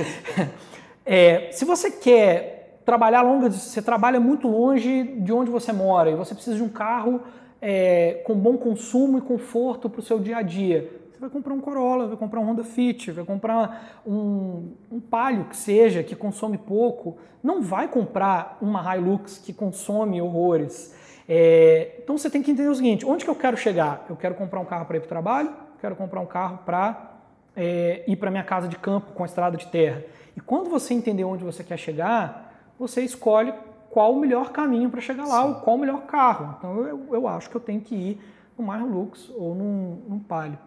[1.06, 2.55] é, se você quer
[2.86, 6.70] trabalhar longa, você trabalha muito longe de onde você mora e você precisa de um
[6.70, 7.22] carro
[7.62, 10.90] é, com bom consumo e conforto para o seu dia a dia.
[11.12, 15.46] Você vai comprar um Corolla, vai comprar um Honda Fit, vai comprar um, um Palio
[15.46, 17.18] que seja, que consome pouco.
[17.42, 20.94] Não vai comprar uma Hilux que consome horrores.
[21.28, 24.06] É, então você tem que entender o seguinte: onde que eu quero chegar?
[24.10, 27.14] Eu quero comprar um carro para ir para o trabalho, quero comprar um carro para
[27.56, 30.04] é, ir para minha casa de campo com a estrada de terra.
[30.36, 33.54] E quando você entender onde você quer chegar, você escolhe
[33.90, 36.56] qual o melhor caminho para chegar lá, ou qual o melhor carro.
[36.58, 38.22] Então eu, eu acho que eu tenho que ir
[38.58, 40.58] no Hilux ou num, num Palio.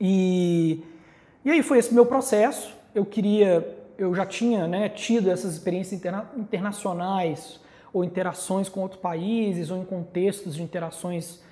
[0.00, 0.82] E,
[1.44, 2.76] e aí foi esse meu processo.
[2.94, 7.60] Eu queria, eu já tinha né, tido essas experiências interna internacionais
[7.92, 11.42] ou interações com outros países ou em contextos de interações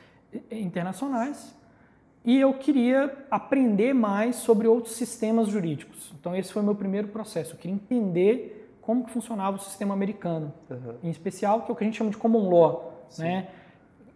[0.51, 1.55] internacionais.
[2.25, 6.13] E eu queria aprender mais sobre outros sistemas jurídicos.
[6.19, 7.55] Então esse foi o meu primeiro processo.
[7.55, 10.95] Eu queria entender como que funcionava o sistema americano, uhum.
[11.03, 13.25] em especial que é o que a gente chama de common law, Sim.
[13.25, 13.49] né?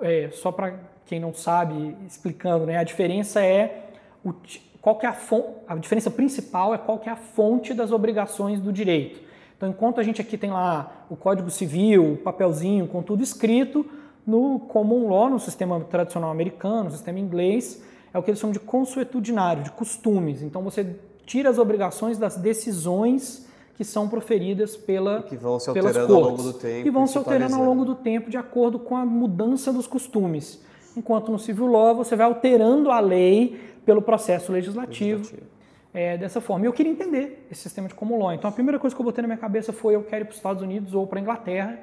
[0.01, 2.79] É, só para quem não sabe, explicando, né?
[2.79, 3.91] A diferença é
[4.25, 4.33] o,
[4.81, 7.91] qual que é a, fonte, a diferença principal é qual que é a fonte das
[7.91, 9.21] obrigações do direito.
[9.57, 13.85] Então, enquanto a gente aqui tem lá o Código Civil, o papelzinho com tudo escrito,
[14.25, 17.83] no common law, no sistema tradicional americano, no sistema inglês,
[18.15, 20.43] é o que eles chamam de consuetudinário, de costumes.
[20.43, 20.97] Então, você
[21.27, 26.43] tira as obrigações das decisões que são proferidas pela, que vão se alterando ao longo
[26.43, 26.87] do tempo.
[26.87, 30.63] E vão se alterando ao longo do tempo de acordo com a mudança dos costumes.
[30.97, 35.19] Enquanto no civil law você vai alterando a lei pelo processo legislativo.
[35.19, 35.61] legislativo.
[35.93, 36.65] É, dessa forma.
[36.65, 38.33] E eu queria entender esse sistema de common law.
[38.33, 40.31] Então a primeira coisa que eu botei na minha cabeça foi eu quero ir para
[40.31, 41.79] os Estados Unidos ou para a Inglaterra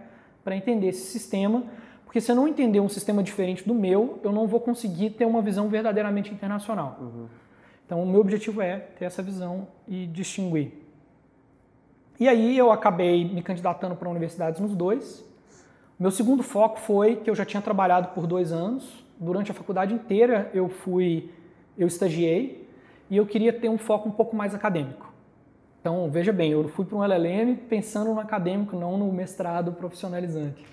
[0.47, 1.61] para entender esse sistema,
[2.05, 5.25] porque se eu não entender um sistema diferente do meu, eu não vou conseguir ter
[5.25, 6.97] uma visão verdadeiramente internacional.
[7.01, 7.25] Uhum.
[7.85, 10.86] Então o meu objetivo é ter essa visão e distinguir.
[12.19, 15.23] E aí eu acabei me candidatando para universidades nos dois.
[15.99, 19.05] Meu segundo foco foi que eu já tinha trabalhado por dois anos.
[19.19, 21.29] Durante a faculdade inteira eu fui,
[21.77, 22.67] eu estagiei
[23.09, 25.13] e eu queria ter um foco um pouco mais acadêmico.
[25.79, 30.65] Então veja bem, eu fui para um LLM pensando no acadêmico, não no mestrado profissionalizante.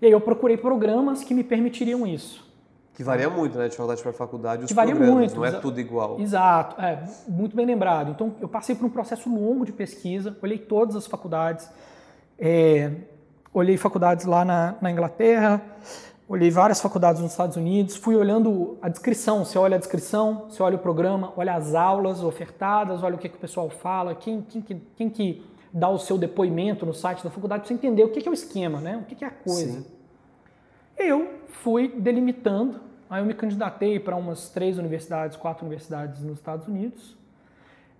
[0.00, 2.50] E aí eu procurei programas que me permitiriam isso.
[2.94, 3.68] Que varia muito, né?
[3.68, 6.20] De faculdade para faculdade, os que varia muito, não é tudo igual.
[6.20, 8.10] Exato, é, muito bem lembrado.
[8.10, 11.70] Então, eu passei por um processo longo de pesquisa, olhei todas as faculdades,
[12.38, 12.90] é,
[13.52, 15.62] olhei faculdades lá na, na, Inglaterra,
[16.28, 20.62] olhei várias faculdades nos Estados Unidos, fui olhando a descrição, você olha a descrição, você
[20.62, 24.42] olha o programa, olha as aulas ofertadas, olha o que, que o pessoal fala, quem,
[24.42, 28.04] quem, quem, quem que dá o seu depoimento no site da faculdade, para você entender
[28.04, 28.98] o que, que é o esquema, né?
[28.98, 29.80] o que, que é a coisa.
[29.80, 30.01] Sim.
[30.96, 36.66] Eu fui delimitando, aí eu me candidatei para umas três universidades, quatro universidades nos Estados
[36.66, 37.16] Unidos,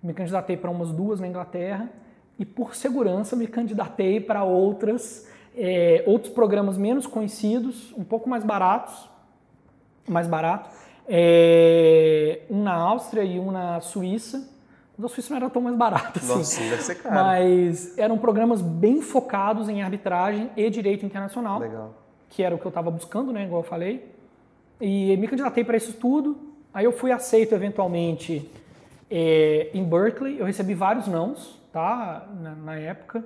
[0.01, 1.89] me candidatei para umas duas na Inglaterra
[2.37, 8.43] e por segurança me candidatei para outras, é, outros programas menos conhecidos, um pouco mais
[8.43, 9.09] baratos,
[10.07, 10.69] mais barato,
[11.07, 14.51] é, um na Áustria e um na Suíça.
[14.97, 16.27] O da Suíça não era tão mais barato assim.
[16.27, 17.15] Nossa, deve ser caro.
[17.15, 21.59] Mas eram programas bem focados em arbitragem e direito internacional.
[21.59, 22.02] Legal
[22.33, 24.11] que era o que eu estava buscando, né, igual eu falei.
[24.81, 26.35] E me candidatei para isso tudo.
[26.73, 28.49] Aí eu fui aceito eventualmente
[29.09, 30.39] é, em Berkeley.
[30.39, 33.23] Eu recebi vários nãos, tá, na, na época.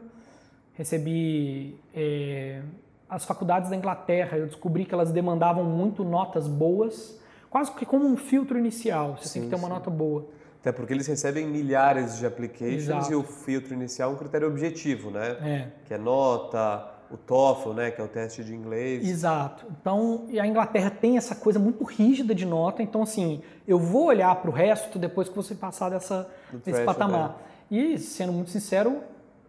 [0.74, 2.62] Recebi é,
[3.10, 4.38] as faculdades da Inglaterra.
[4.38, 7.18] Eu descobri que elas demandavam muito notas boas,
[7.49, 9.18] quase que como um filtro inicial.
[9.18, 9.74] Você sim, tem que ter uma sim.
[9.74, 10.28] nota boa.
[10.60, 13.12] Até porque eles recebem milhares de applications Exato.
[13.14, 15.38] e o filtro inicial é um critério objetivo, né?
[15.41, 15.68] É.
[15.86, 19.08] Que é nota, o TOEFL, né, que é o teste de inglês.
[19.08, 19.66] Exato.
[19.80, 24.36] Então, a Inglaterra tem essa coisa muito rígida de nota, então assim, eu vou olhar
[24.36, 26.30] para o resto depois que você passar dessa,
[26.66, 27.30] desse patamar.
[27.30, 27.36] Né?
[27.70, 29.01] E, sendo muito sincero,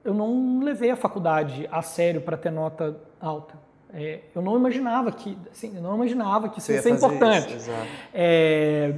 [0.05, 3.55] eu não levei a faculdade a sério para ter nota alta.
[3.93, 7.57] É, eu não imaginava que, assim, eu não imaginava que isso ia ser importante.
[7.57, 7.71] Isso,
[8.13, 8.95] é,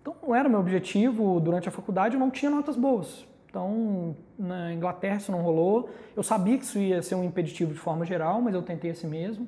[0.00, 3.26] então, não era meu objetivo durante a faculdade, eu não tinha notas boas.
[3.52, 5.90] Então, na Inglaterra isso não rolou.
[6.16, 9.06] Eu sabia que isso ia ser um impeditivo de forma geral, mas eu tentei assim
[9.06, 9.46] mesmo.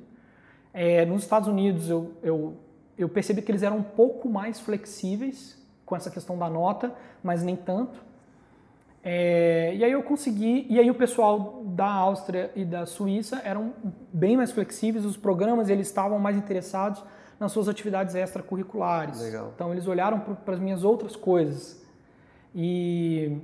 [0.71, 2.55] É, nos Estados Unidos eu, eu,
[2.95, 6.93] eu percebi que eles eram um pouco mais flexíveis com essa questão da nota,
[7.23, 7.99] mas nem tanto.
[9.03, 13.73] É, e aí eu consegui, e aí o pessoal da Áustria e da Suíça eram
[14.13, 17.03] bem mais flexíveis, os programas eles estavam mais interessados
[17.39, 19.19] nas suas atividades extracurriculares.
[19.19, 19.51] Legal.
[19.55, 21.83] Então eles olharam para as minhas outras coisas.
[22.53, 23.41] E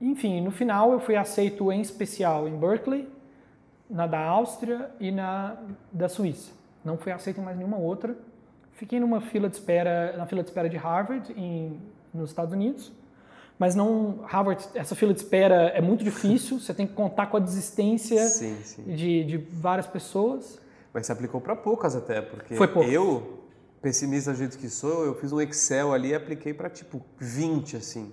[0.00, 3.08] enfim, no final eu fui aceito em especial em Berkeley,
[3.90, 5.56] na da Áustria e na
[5.92, 6.52] da Suíça.
[6.84, 8.16] Não fui aceito em mais nenhuma outra.
[8.72, 11.80] Fiquei numa fila de espera, na fila de espera de Harvard em,
[12.14, 12.92] nos Estados Unidos.
[13.58, 17.36] Mas não, Harvard, essa fila de espera é muito difícil, você tem que contar com
[17.36, 18.82] a desistência sim, sim.
[18.84, 20.60] De, de várias pessoas.
[20.94, 22.54] Mas se aplicou para poucas até, porque
[22.88, 23.38] eu
[23.82, 27.76] pessimista do jeito que sou, eu fiz um Excel ali e apliquei para tipo 20,
[27.76, 28.12] assim.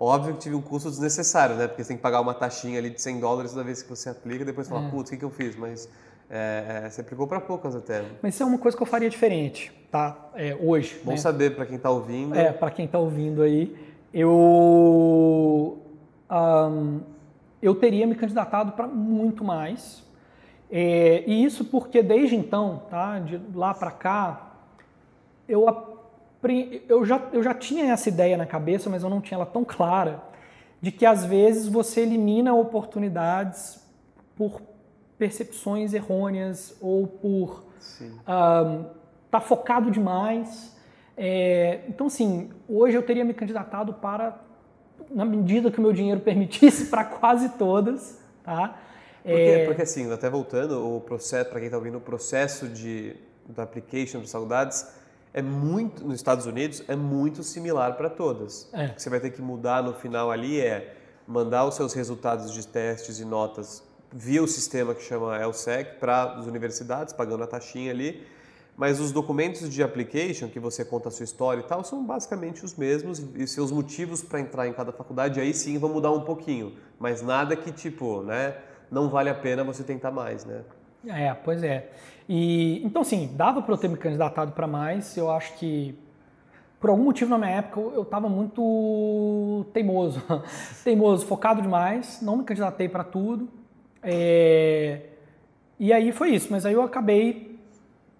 [0.00, 1.66] Óbvio que tive um custo desnecessário, né?
[1.66, 4.08] Porque você tem que pagar uma taxinha ali de 100 dólares toda vez que você
[4.08, 4.90] aplica e depois fala, é.
[4.90, 5.56] putz, o que, que eu fiz?
[5.56, 5.88] Mas
[6.30, 8.04] é, é, você aplicou para poucas até.
[8.22, 10.16] Mas isso é uma coisa que eu faria diferente, tá?
[10.36, 11.00] É, hoje.
[11.04, 11.16] Bom né?
[11.16, 12.32] saber para quem está ouvindo.
[12.36, 13.76] É, para quem está ouvindo aí.
[14.14, 15.78] Eu,
[16.30, 17.00] um,
[17.60, 20.04] eu teria me candidatado para muito mais.
[20.70, 23.18] É, e isso porque desde então, tá?
[23.18, 24.52] De lá para cá,
[25.48, 25.66] eu,
[26.88, 29.64] eu, já, eu já tinha essa ideia na cabeça, mas eu não tinha ela tão
[29.64, 30.22] clara,
[30.80, 33.80] de que às vezes você elimina oportunidades
[34.36, 34.62] por
[35.18, 38.84] percepções errôneas ou por estar
[39.30, 40.76] tá focado demais.
[41.16, 44.38] É, então, assim, hoje eu teria me candidatado para,
[45.10, 48.78] na medida que o meu dinheiro permitisse, para quase todas, tá?
[49.22, 49.66] Porque, é...
[49.66, 53.16] porque assim, até voltando, o processo, para quem está ouvindo, o processo de,
[53.48, 54.86] da application dos saudades
[55.38, 58.68] é muito, nos Estados Unidos, é muito similar para todas.
[58.72, 58.86] É.
[58.86, 60.96] O que você vai ter que mudar no final ali é
[61.28, 66.32] mandar os seus resultados de testes e notas via o sistema que chama LSEC para
[66.32, 68.26] as universidades, pagando a taxinha ali.
[68.76, 72.64] Mas os documentos de application, que você conta a sua história e tal, são basicamente
[72.64, 76.22] os mesmos e seus motivos para entrar em cada faculdade aí sim vão mudar um
[76.22, 76.76] pouquinho.
[76.98, 78.56] Mas nada que, tipo, né,
[78.90, 80.64] não vale a pena você tentar mais, né?
[81.06, 81.90] É, pois é.
[82.28, 85.16] E, então, sim, dava para eu ter me candidatado para mais.
[85.16, 85.98] Eu acho que,
[86.80, 90.22] por algum motivo na minha época, eu estava muito teimoso.
[90.84, 92.20] teimoso, focado demais.
[92.20, 93.48] Não me candidatei para tudo.
[94.02, 95.02] É...
[95.78, 97.58] E aí foi isso, mas aí eu acabei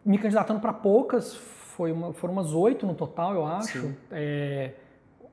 [0.04, 4.72] me candidatando para poucas, foi uma, foram umas oito no total, eu acho, é,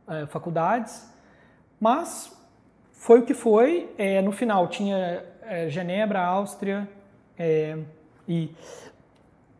[0.07, 1.07] é, faculdades,
[1.79, 2.35] mas
[2.91, 3.93] foi o que foi.
[3.95, 6.89] É, no final tinha é, Genebra, Áustria
[7.37, 7.77] é,
[8.27, 8.49] e,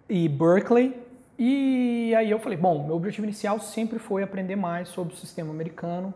[0.09, 1.05] e Berkeley,
[1.37, 5.51] e aí eu falei, bom, meu objetivo inicial sempre foi aprender mais sobre o sistema
[5.51, 6.13] americano.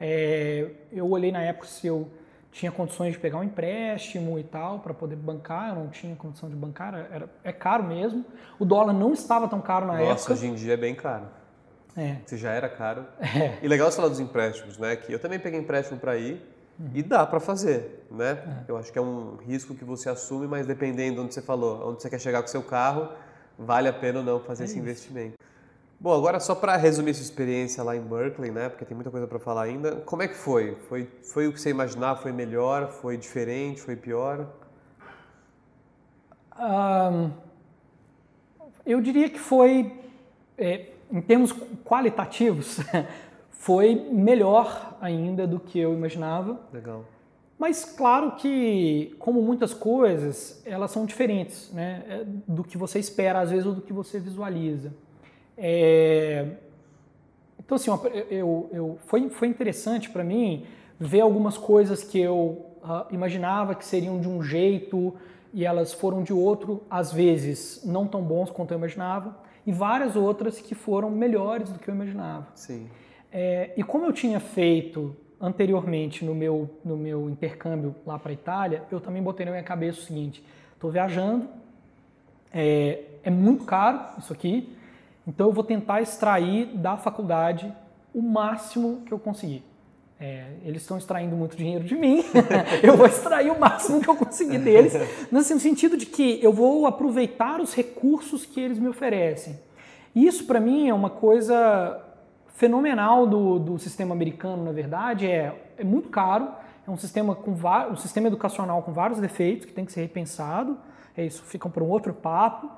[0.00, 2.08] É, eu olhei na época se eu
[2.50, 6.48] tinha condições de pegar um empréstimo e tal para poder bancar, eu não tinha condição
[6.48, 8.24] de bancar, era, é caro mesmo.
[8.58, 10.14] O dólar não estava tão caro na Nossa, época.
[10.14, 11.26] Nossa, hoje em dia é bem caro.
[11.96, 12.16] É.
[12.26, 13.06] Se já era caro.
[13.20, 13.58] É.
[13.62, 14.96] E legal você falar dos empréstimos, né?
[14.96, 16.42] Que eu também peguei empréstimo para ir
[16.78, 16.90] uhum.
[16.94, 18.64] e dá para fazer, né?
[18.66, 18.70] É.
[18.70, 21.90] Eu acho que é um risco que você assume, mas dependendo de onde você falou,
[21.90, 23.08] onde você quer chegar com o seu carro,
[23.58, 24.82] vale a pena ou não fazer é esse isso.
[24.82, 25.36] investimento.
[25.98, 28.68] Bom, agora só para resumir sua experiência lá em Berkeley, né?
[28.68, 29.96] Porque tem muita coisa para falar ainda.
[29.96, 30.76] Como é que foi?
[30.88, 32.20] Foi foi o que você imaginava?
[32.20, 32.90] Foi melhor?
[32.90, 33.80] Foi diferente?
[33.80, 34.46] Foi pior?
[36.58, 37.30] Um,
[38.84, 39.92] eu diria que foi,
[40.56, 41.52] é, em termos
[41.84, 42.78] qualitativos,
[43.58, 46.60] foi melhor ainda do que eu imaginava.
[46.72, 47.04] Legal.
[47.58, 52.04] Mas claro que, como muitas coisas, elas são diferentes, né?
[52.08, 54.92] É, do que você espera às vezes ou do que você visualiza.
[55.56, 56.46] É...
[57.58, 57.90] Então, assim,
[58.30, 60.66] eu, eu, foi, foi interessante para mim
[61.00, 65.14] ver algumas coisas que eu uh, imaginava que seriam de um jeito
[65.52, 69.36] e elas foram de outro, às vezes não tão bons quanto eu imaginava,
[69.66, 72.46] e várias outras que foram melhores do que eu imaginava.
[72.54, 72.88] Sim.
[73.32, 78.34] É, e como eu tinha feito anteriormente no meu, no meu intercâmbio lá para a
[78.34, 80.42] Itália, eu também botei na minha cabeça o seguinte:
[80.74, 81.48] estou viajando,
[82.52, 84.74] é, é muito caro isso aqui,
[85.26, 87.72] então eu vou tentar extrair da faculdade
[88.14, 89.62] o máximo que eu conseguir.
[90.18, 92.24] É, eles estão extraindo muito dinheiro de mim,
[92.82, 94.94] eu vou extrair o máximo que eu conseguir deles,
[95.30, 99.58] no sentido de que eu vou aproveitar os recursos que eles me oferecem.
[100.14, 102.02] Isso para mim é uma coisa
[102.56, 106.48] fenomenal do, do sistema americano, na verdade, é, é muito caro,
[106.86, 110.78] é um sistema, com um sistema educacional com vários defeitos que tem que ser repensado,
[111.16, 112.70] é isso fica para um outro papo,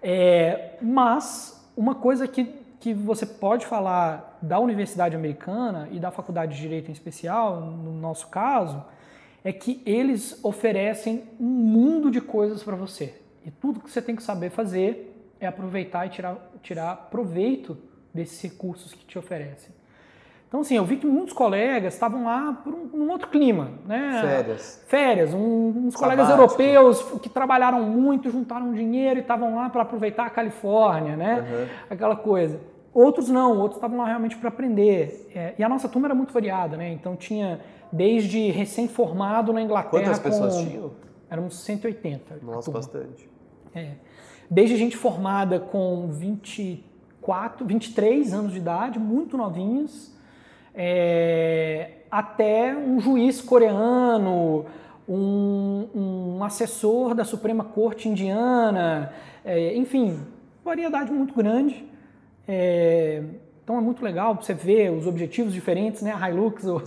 [0.00, 2.44] é, mas uma coisa que,
[2.78, 7.92] que você pode falar da Universidade Americana e da Faculdade de Direito em especial, no
[7.92, 8.84] nosso caso,
[9.42, 13.20] é que eles oferecem um mundo de coisas para você.
[13.44, 17.76] E tudo que você tem que saber fazer é aproveitar e tirar, tirar proveito
[18.16, 19.74] desses recursos que te oferecem.
[20.48, 24.20] Então, assim, eu vi que muitos colegas estavam lá por um, um outro clima, né?
[24.22, 24.84] Férias.
[24.86, 25.34] Férias.
[25.34, 25.98] Um, uns Sabático.
[25.98, 31.40] colegas europeus que trabalharam muito, juntaram dinheiro e estavam lá para aproveitar a Califórnia, né?
[31.40, 31.66] Uhum.
[31.90, 32.60] Aquela coisa.
[32.94, 35.30] Outros não, outros estavam lá realmente para aprender.
[35.34, 36.92] É, e a nossa turma era muito variada, né?
[36.92, 37.60] Então tinha
[37.92, 40.04] desde recém-formado na Inglaterra.
[40.04, 40.64] Quantas pessoas com...
[40.64, 40.92] tinham?
[41.28, 42.38] Éramos 180.
[42.42, 43.28] Nossa, bastante.
[43.74, 43.90] É.
[44.48, 46.06] Desde gente formada com
[47.26, 50.12] 24, 23 anos de idade, muito novinhos,
[50.72, 54.64] é, até um juiz coreano,
[55.08, 59.12] um, um, assessor da Suprema Corte Indiana,
[59.44, 60.20] é, enfim,
[60.64, 61.84] variedade muito grande.
[62.46, 63.22] É,
[63.64, 66.16] então é muito legal você ver os objetivos diferentes, né?
[66.16, 66.64] A Hilux.
[66.64, 66.80] O...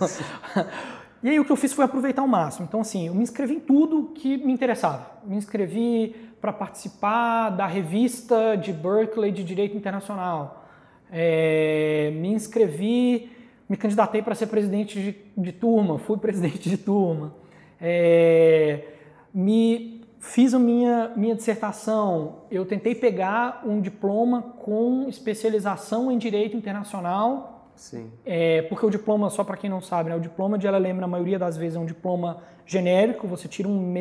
[1.21, 2.65] e aí o que eu fiz foi aproveitar ao máximo.
[2.69, 5.05] Então, assim, eu me inscrevi em tudo que me interessava.
[5.25, 10.65] Me inscrevi para participar da revista de Berkeley de Direito Internacional.
[11.11, 13.31] É, me inscrevi,
[13.67, 17.33] me candidatei para ser presidente de, de, turma, fui presidente de turma.
[17.81, 18.83] É,
[19.33, 26.55] me fiz a minha, minha dissertação, eu tentei pegar um diploma com especialização em Direito
[26.55, 27.71] Internacional.
[27.75, 28.11] Sim.
[28.25, 31.07] É, porque o diploma, só para quem não sabe, né, o diploma de LLM, na
[31.07, 33.93] maioria das vezes, é um diploma genérico, você, tira um,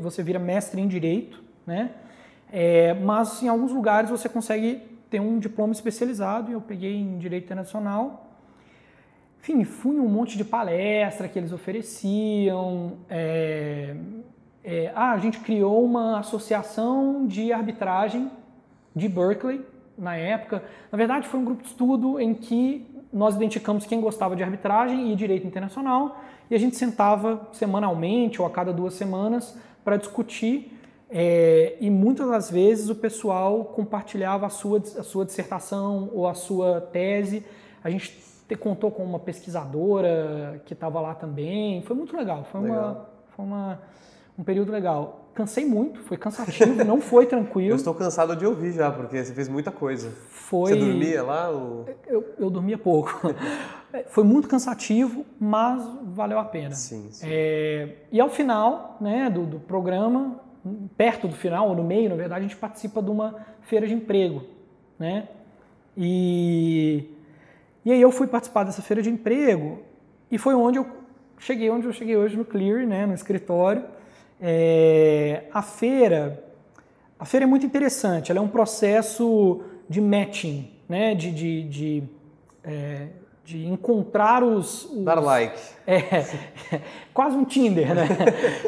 [0.00, 1.92] você vira mestre em Direito, né?
[2.50, 7.18] É, mas em alguns lugares você consegue ter um diploma especializado e eu peguei em
[7.18, 8.30] Direito Internacional.
[9.40, 12.98] Enfim, fui em um monte de palestra que eles ofereciam.
[13.10, 13.96] É,
[14.62, 18.30] é, ah, a gente criou uma associação de arbitragem
[18.94, 19.60] de Berkeley
[19.98, 20.62] na época.
[20.90, 25.12] Na verdade, foi um grupo de estudo em que nós identificamos quem gostava de arbitragem
[25.12, 30.71] e direito internacional e a gente sentava semanalmente ou a cada duas semanas para discutir
[31.14, 36.32] é, e muitas das vezes o pessoal compartilhava a sua, a sua dissertação ou a
[36.32, 37.44] sua tese.
[37.84, 41.82] A gente te, contou com uma pesquisadora que estava lá também.
[41.82, 42.44] Foi muito legal.
[42.50, 42.78] Foi, legal.
[42.78, 43.82] Uma, foi uma,
[44.38, 45.28] um período legal.
[45.34, 47.72] Cansei muito, foi cansativo, não foi tranquilo.
[47.72, 50.10] Eu estou cansado de ouvir já, porque você fez muita coisa.
[50.28, 50.72] Foi...
[50.72, 51.50] Você dormia lá?
[51.50, 51.86] Ou...
[52.06, 53.34] Eu, eu dormia pouco.
[54.08, 56.74] foi muito cansativo, mas valeu a pena.
[56.74, 57.26] Sim, sim.
[57.28, 60.40] É, e ao final né, do, do programa,
[60.96, 63.94] perto do final, ou no meio, na verdade, a gente participa de uma feira de
[63.94, 64.44] emprego,
[64.98, 65.28] né?
[65.96, 67.04] E,
[67.84, 69.80] e aí eu fui participar dessa feira de emprego
[70.30, 70.86] e foi onde eu
[71.38, 73.84] cheguei onde eu cheguei hoje no Clear, né, no escritório.
[74.40, 76.42] É, a feira,
[77.18, 78.30] a feira é muito interessante.
[78.30, 82.02] Ela é um processo de matching, né, de, de, de
[82.64, 83.08] é,
[83.44, 85.58] de encontrar os, os, Dar like.
[85.86, 86.00] É,
[87.12, 88.06] quase um Tinder, né?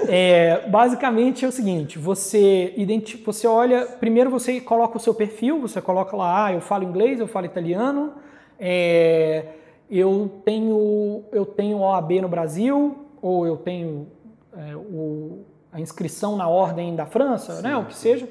[0.09, 5.61] é, basicamente é o seguinte: você identifica, você olha, primeiro você coloca o seu perfil,
[5.61, 8.15] você coloca lá, ah, eu falo inglês, eu falo italiano,
[8.59, 9.47] é,
[9.89, 14.09] eu tenho eu tenho OAB no Brasil, ou eu tenho
[14.57, 17.77] é, o, a inscrição na ordem da França, sim, né?
[17.77, 18.29] O que seja.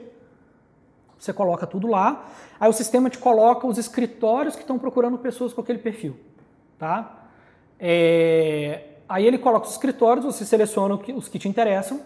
[1.18, 2.26] Você coloca tudo lá.
[2.60, 6.18] Aí o sistema te coloca os escritórios que estão procurando pessoas com aquele perfil.
[6.78, 7.28] Tá?
[7.80, 12.02] É, aí ele coloca os escritórios, você seleciona os que te interessam.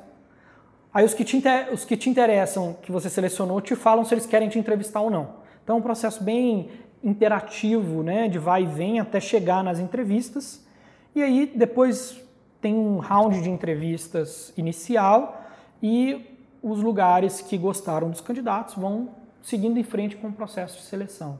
[0.93, 1.37] Aí os que, te,
[1.71, 5.09] os que te interessam, que você selecionou, te falam se eles querem te entrevistar ou
[5.09, 5.35] não.
[5.63, 6.69] Então é um processo bem
[7.03, 10.65] interativo, né, de vai e vem até chegar nas entrevistas.
[11.13, 12.19] E aí depois
[12.59, 15.41] tem um round de entrevistas inicial
[15.81, 16.25] e
[16.61, 19.09] os lugares que gostaram dos candidatos vão
[19.41, 21.39] seguindo em frente com o processo de seleção.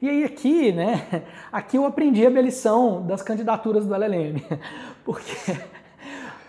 [0.00, 4.42] E aí aqui, né, aqui eu aprendi a minha lição das candidaturas do LLM,
[5.04, 5.56] porque aí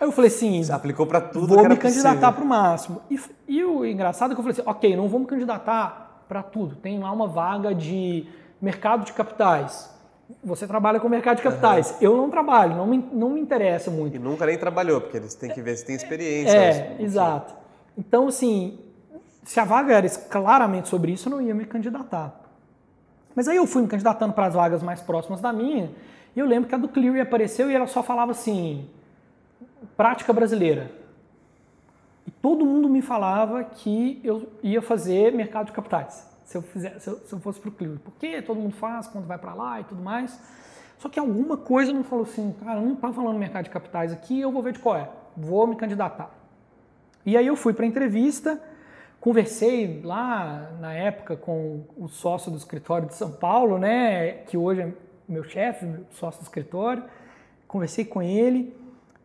[0.00, 3.00] eu falei assim, Você aplicou para tudo, vou me candidatar para o máximo.
[3.10, 3.18] E,
[3.48, 6.76] e, o engraçado é que eu falei assim, ok, não vou me candidatar para tudo.
[6.76, 8.26] Tem lá uma vaga de
[8.60, 9.96] mercado de capitais.
[10.44, 11.90] Você trabalha com mercado de capitais.
[11.92, 11.96] Uhum.
[12.02, 14.16] Eu não trabalho, não me, não me interessa muito.
[14.16, 16.54] E nunca nem trabalhou, porque eles têm que ver se tem experiência.
[16.54, 17.54] É, exato.
[17.96, 18.78] Então, assim,
[19.42, 22.37] se a vaga era claramente sobre isso, eu não ia me candidatar.
[23.34, 25.90] Mas aí eu fui me candidatando para as vagas mais próximas da minha,
[26.34, 28.88] e eu lembro que a do Cleary apareceu e ela só falava assim,
[29.96, 30.90] prática brasileira.
[32.26, 36.98] E todo mundo me falava que eu ia fazer mercado de capitais, se eu, fizer,
[36.98, 37.98] se eu, se eu fosse para o Cleary.
[37.98, 40.38] Porque todo mundo faz quando vai para lá e tudo mais.
[40.98, 44.40] Só que alguma coisa me falou assim, cara, não está falando mercado de capitais aqui,
[44.40, 45.08] eu vou ver de qual é.
[45.36, 46.30] Vou me candidatar.
[47.24, 48.60] E aí eu fui para a entrevista,
[49.20, 54.82] Conversei lá na época com o sócio do escritório de São Paulo, né, que hoje
[54.82, 54.92] é
[55.28, 57.02] meu chefe, sócio do escritório.
[57.66, 58.76] Conversei com ele.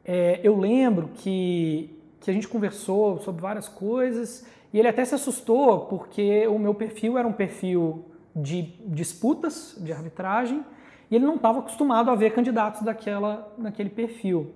[0.04, 5.14] É, eu lembro que, que a gente conversou sobre várias coisas e ele até se
[5.14, 8.04] assustou porque o meu perfil era um perfil
[8.36, 10.66] de disputas, de arbitragem,
[11.12, 14.52] e ele não estava acostumado a ver candidatos daquela, daquele perfil.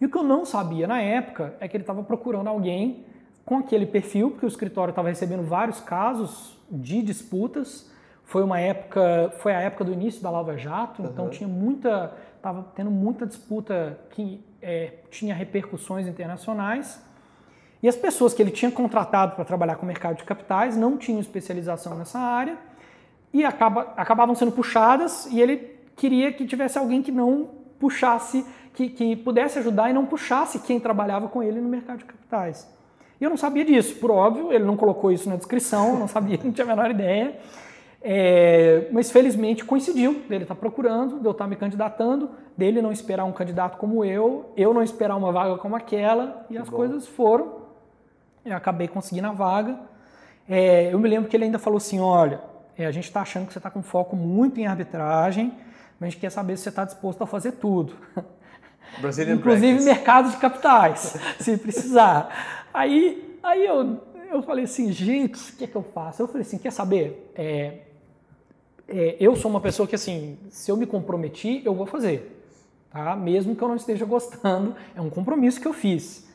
[0.00, 3.04] E o que eu não sabia na época é que ele estava procurando alguém
[3.50, 7.90] com aquele perfil, porque o escritório estava recebendo vários casos de disputas.
[8.22, 12.64] Foi uma época, foi a época do início da Lava Jato, então tinha muita, estava
[12.76, 17.02] tendo muita disputa que é, tinha repercussões internacionais.
[17.82, 20.96] E as pessoas que ele tinha contratado para trabalhar com o mercado de capitais não
[20.96, 22.56] tinham especialização nessa área
[23.34, 28.90] e acaba, acabavam sendo puxadas e ele queria que tivesse alguém que não puxasse, que,
[28.90, 32.78] que pudesse ajudar e não puxasse quem trabalhava com ele no mercado de capitais.
[33.20, 36.38] E eu não sabia disso, por óbvio, ele não colocou isso na descrição, não sabia,
[36.42, 37.36] não tinha a menor ideia.
[38.02, 42.80] É, mas felizmente coincidiu dele estar tá procurando, de eu estar tá me candidatando, dele
[42.80, 46.58] não esperar um candidato como eu, eu não esperar uma vaga como aquela, e que
[46.58, 46.76] as bom.
[46.76, 47.60] coisas foram.
[48.42, 49.78] Eu acabei conseguindo a vaga.
[50.48, 52.40] É, eu me lembro que ele ainda falou assim: olha,
[52.76, 55.52] é, a gente está achando que você está com foco muito em arbitragem,
[55.98, 57.92] mas a gente quer saber se você está disposto a fazer tudo.
[59.34, 59.84] Inclusive practice.
[59.84, 62.59] mercado de capitais, se precisar.
[62.72, 64.00] Aí, aí eu,
[64.30, 66.22] eu falei assim, gente, o que é que eu faço?
[66.22, 67.32] Eu falei assim, quer saber?
[67.34, 67.78] É,
[68.88, 72.44] é, eu sou uma pessoa que, assim, se eu me comprometi, eu vou fazer.
[72.90, 73.14] Tá?
[73.16, 76.28] Mesmo que eu não esteja gostando, é um compromisso que eu fiz.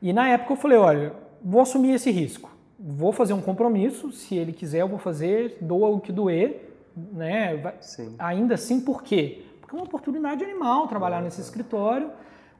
[0.00, 1.12] E na época eu falei, olha,
[1.42, 2.50] vou assumir esse risco.
[2.78, 7.56] Vou fazer um compromisso, se ele quiser eu vou fazer, doa o que doer, né?
[7.56, 7.74] Vai,
[8.18, 9.44] ainda assim, por quê?
[9.60, 12.10] Porque é uma oportunidade animal trabalhar nesse escritório,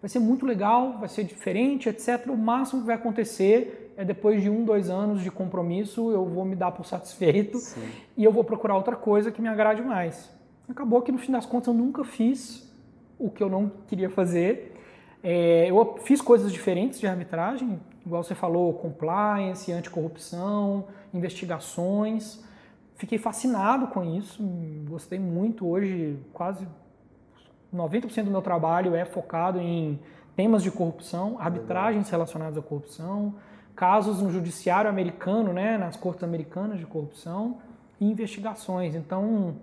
[0.00, 2.26] vai ser muito legal, vai ser diferente, etc.
[2.28, 6.44] O máximo que vai acontecer é depois de um, dois anos de compromisso, eu vou
[6.44, 7.88] me dar por satisfeito Sim.
[8.16, 10.30] e eu vou procurar outra coisa que me agrade mais.
[10.68, 12.70] Acabou que no fim das contas eu nunca fiz
[13.18, 14.74] o que eu não queria fazer.
[15.22, 22.44] É, eu fiz coisas diferentes de arbitragem, igual você falou, compliance, anticorrupção, investigações.
[22.96, 24.42] Fiquei fascinado com isso,
[24.88, 25.66] gostei muito.
[25.66, 26.66] Hoje, quase
[27.74, 29.98] 90% do meu trabalho é focado em
[30.34, 33.34] temas de corrupção, arbitragens relacionadas à corrupção,
[33.74, 37.58] casos no judiciário americano, né, nas cortes americanas de corrupção
[38.00, 38.94] e investigações.
[38.94, 39.56] Então,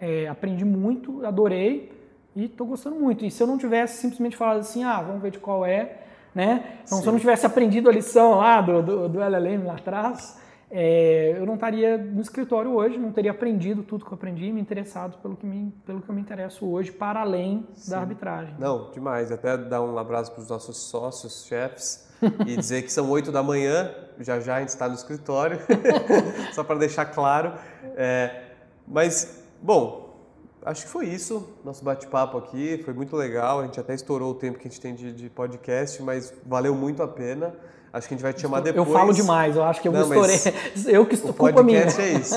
[0.00, 1.92] é, aprendi muito, adorei
[2.34, 3.24] e estou gostando muito.
[3.24, 5.98] E se eu não tivesse simplesmente falado assim, ah, vamos ver de qual é,
[6.34, 6.78] né?
[6.84, 10.40] Então, se eu não tivesse aprendido a lição lá do, do, do LLM lá atrás,
[10.70, 14.60] é, eu não estaria no escritório hoje, não teria aprendido tudo que eu aprendi, me
[14.60, 17.90] interessado pelo que, me, pelo que eu me interesso hoje, para além Sim.
[17.90, 18.54] da arbitragem.
[18.58, 19.32] Não, demais.
[19.32, 22.06] Até dar um abraço para os nossos sócios, chefes,
[22.46, 25.58] e dizer que são 8 da manhã, já já a gente está no escritório,
[26.52, 27.54] só para deixar claro.
[27.96, 28.42] É,
[28.86, 30.18] mas, bom,
[30.62, 34.34] acho que foi isso, nosso bate-papo aqui, foi muito legal, a gente até estourou o
[34.34, 37.54] tempo que a gente tem de, de podcast, mas valeu muito a pena.
[37.92, 38.86] Acho que a gente vai te chamar depois.
[38.86, 40.38] Eu falo demais, eu acho que eu Não, estourei.
[40.86, 41.80] Eu que estou culpa minha.
[41.80, 42.34] O podcast é isso.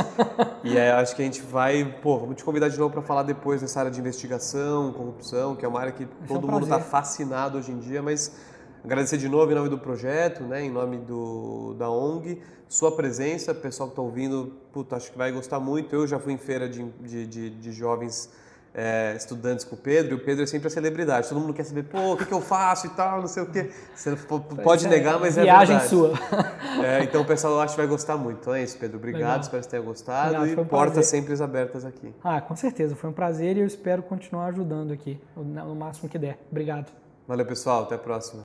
[0.63, 3.23] E é, acho que a gente vai, pô, vamos te convidar de novo para falar
[3.23, 6.53] depois dessa área de investigação, corrupção, que é uma área que Esse todo é um
[6.53, 8.31] mundo está fascinado hoje em dia, mas
[8.83, 13.53] agradecer de novo em nome do projeto, né, em nome do, da ONG, sua presença,
[13.53, 15.93] pessoal que está ouvindo, puta, acho que vai gostar muito.
[15.93, 18.29] Eu já fui em feira de, de, de, de jovens
[18.74, 21.28] é, estudantes com o Pedro, e o Pedro é sempre a celebridade.
[21.28, 23.45] Todo mundo quer saber, pô, o que, que eu faço e tal, não sei o
[23.45, 23.69] quê.
[23.93, 24.15] Você
[24.63, 25.89] pode é, negar, mas é Viagem verdade.
[25.89, 26.13] sua.
[26.82, 28.39] É, então o pessoal acho que vai gostar muito.
[28.39, 28.97] Então é isso, Pedro.
[28.97, 29.41] Obrigado, Legal.
[29.41, 30.36] espero que você tenha gostado.
[30.36, 32.13] Obrigado, um e portas sempre abertas aqui.
[32.24, 32.95] Ah, com certeza.
[32.95, 36.39] Foi um prazer e eu espero continuar ajudando aqui, no máximo que der.
[36.49, 36.91] Obrigado.
[37.28, 37.84] Valeu, pessoal.
[37.84, 38.41] Até a próxima.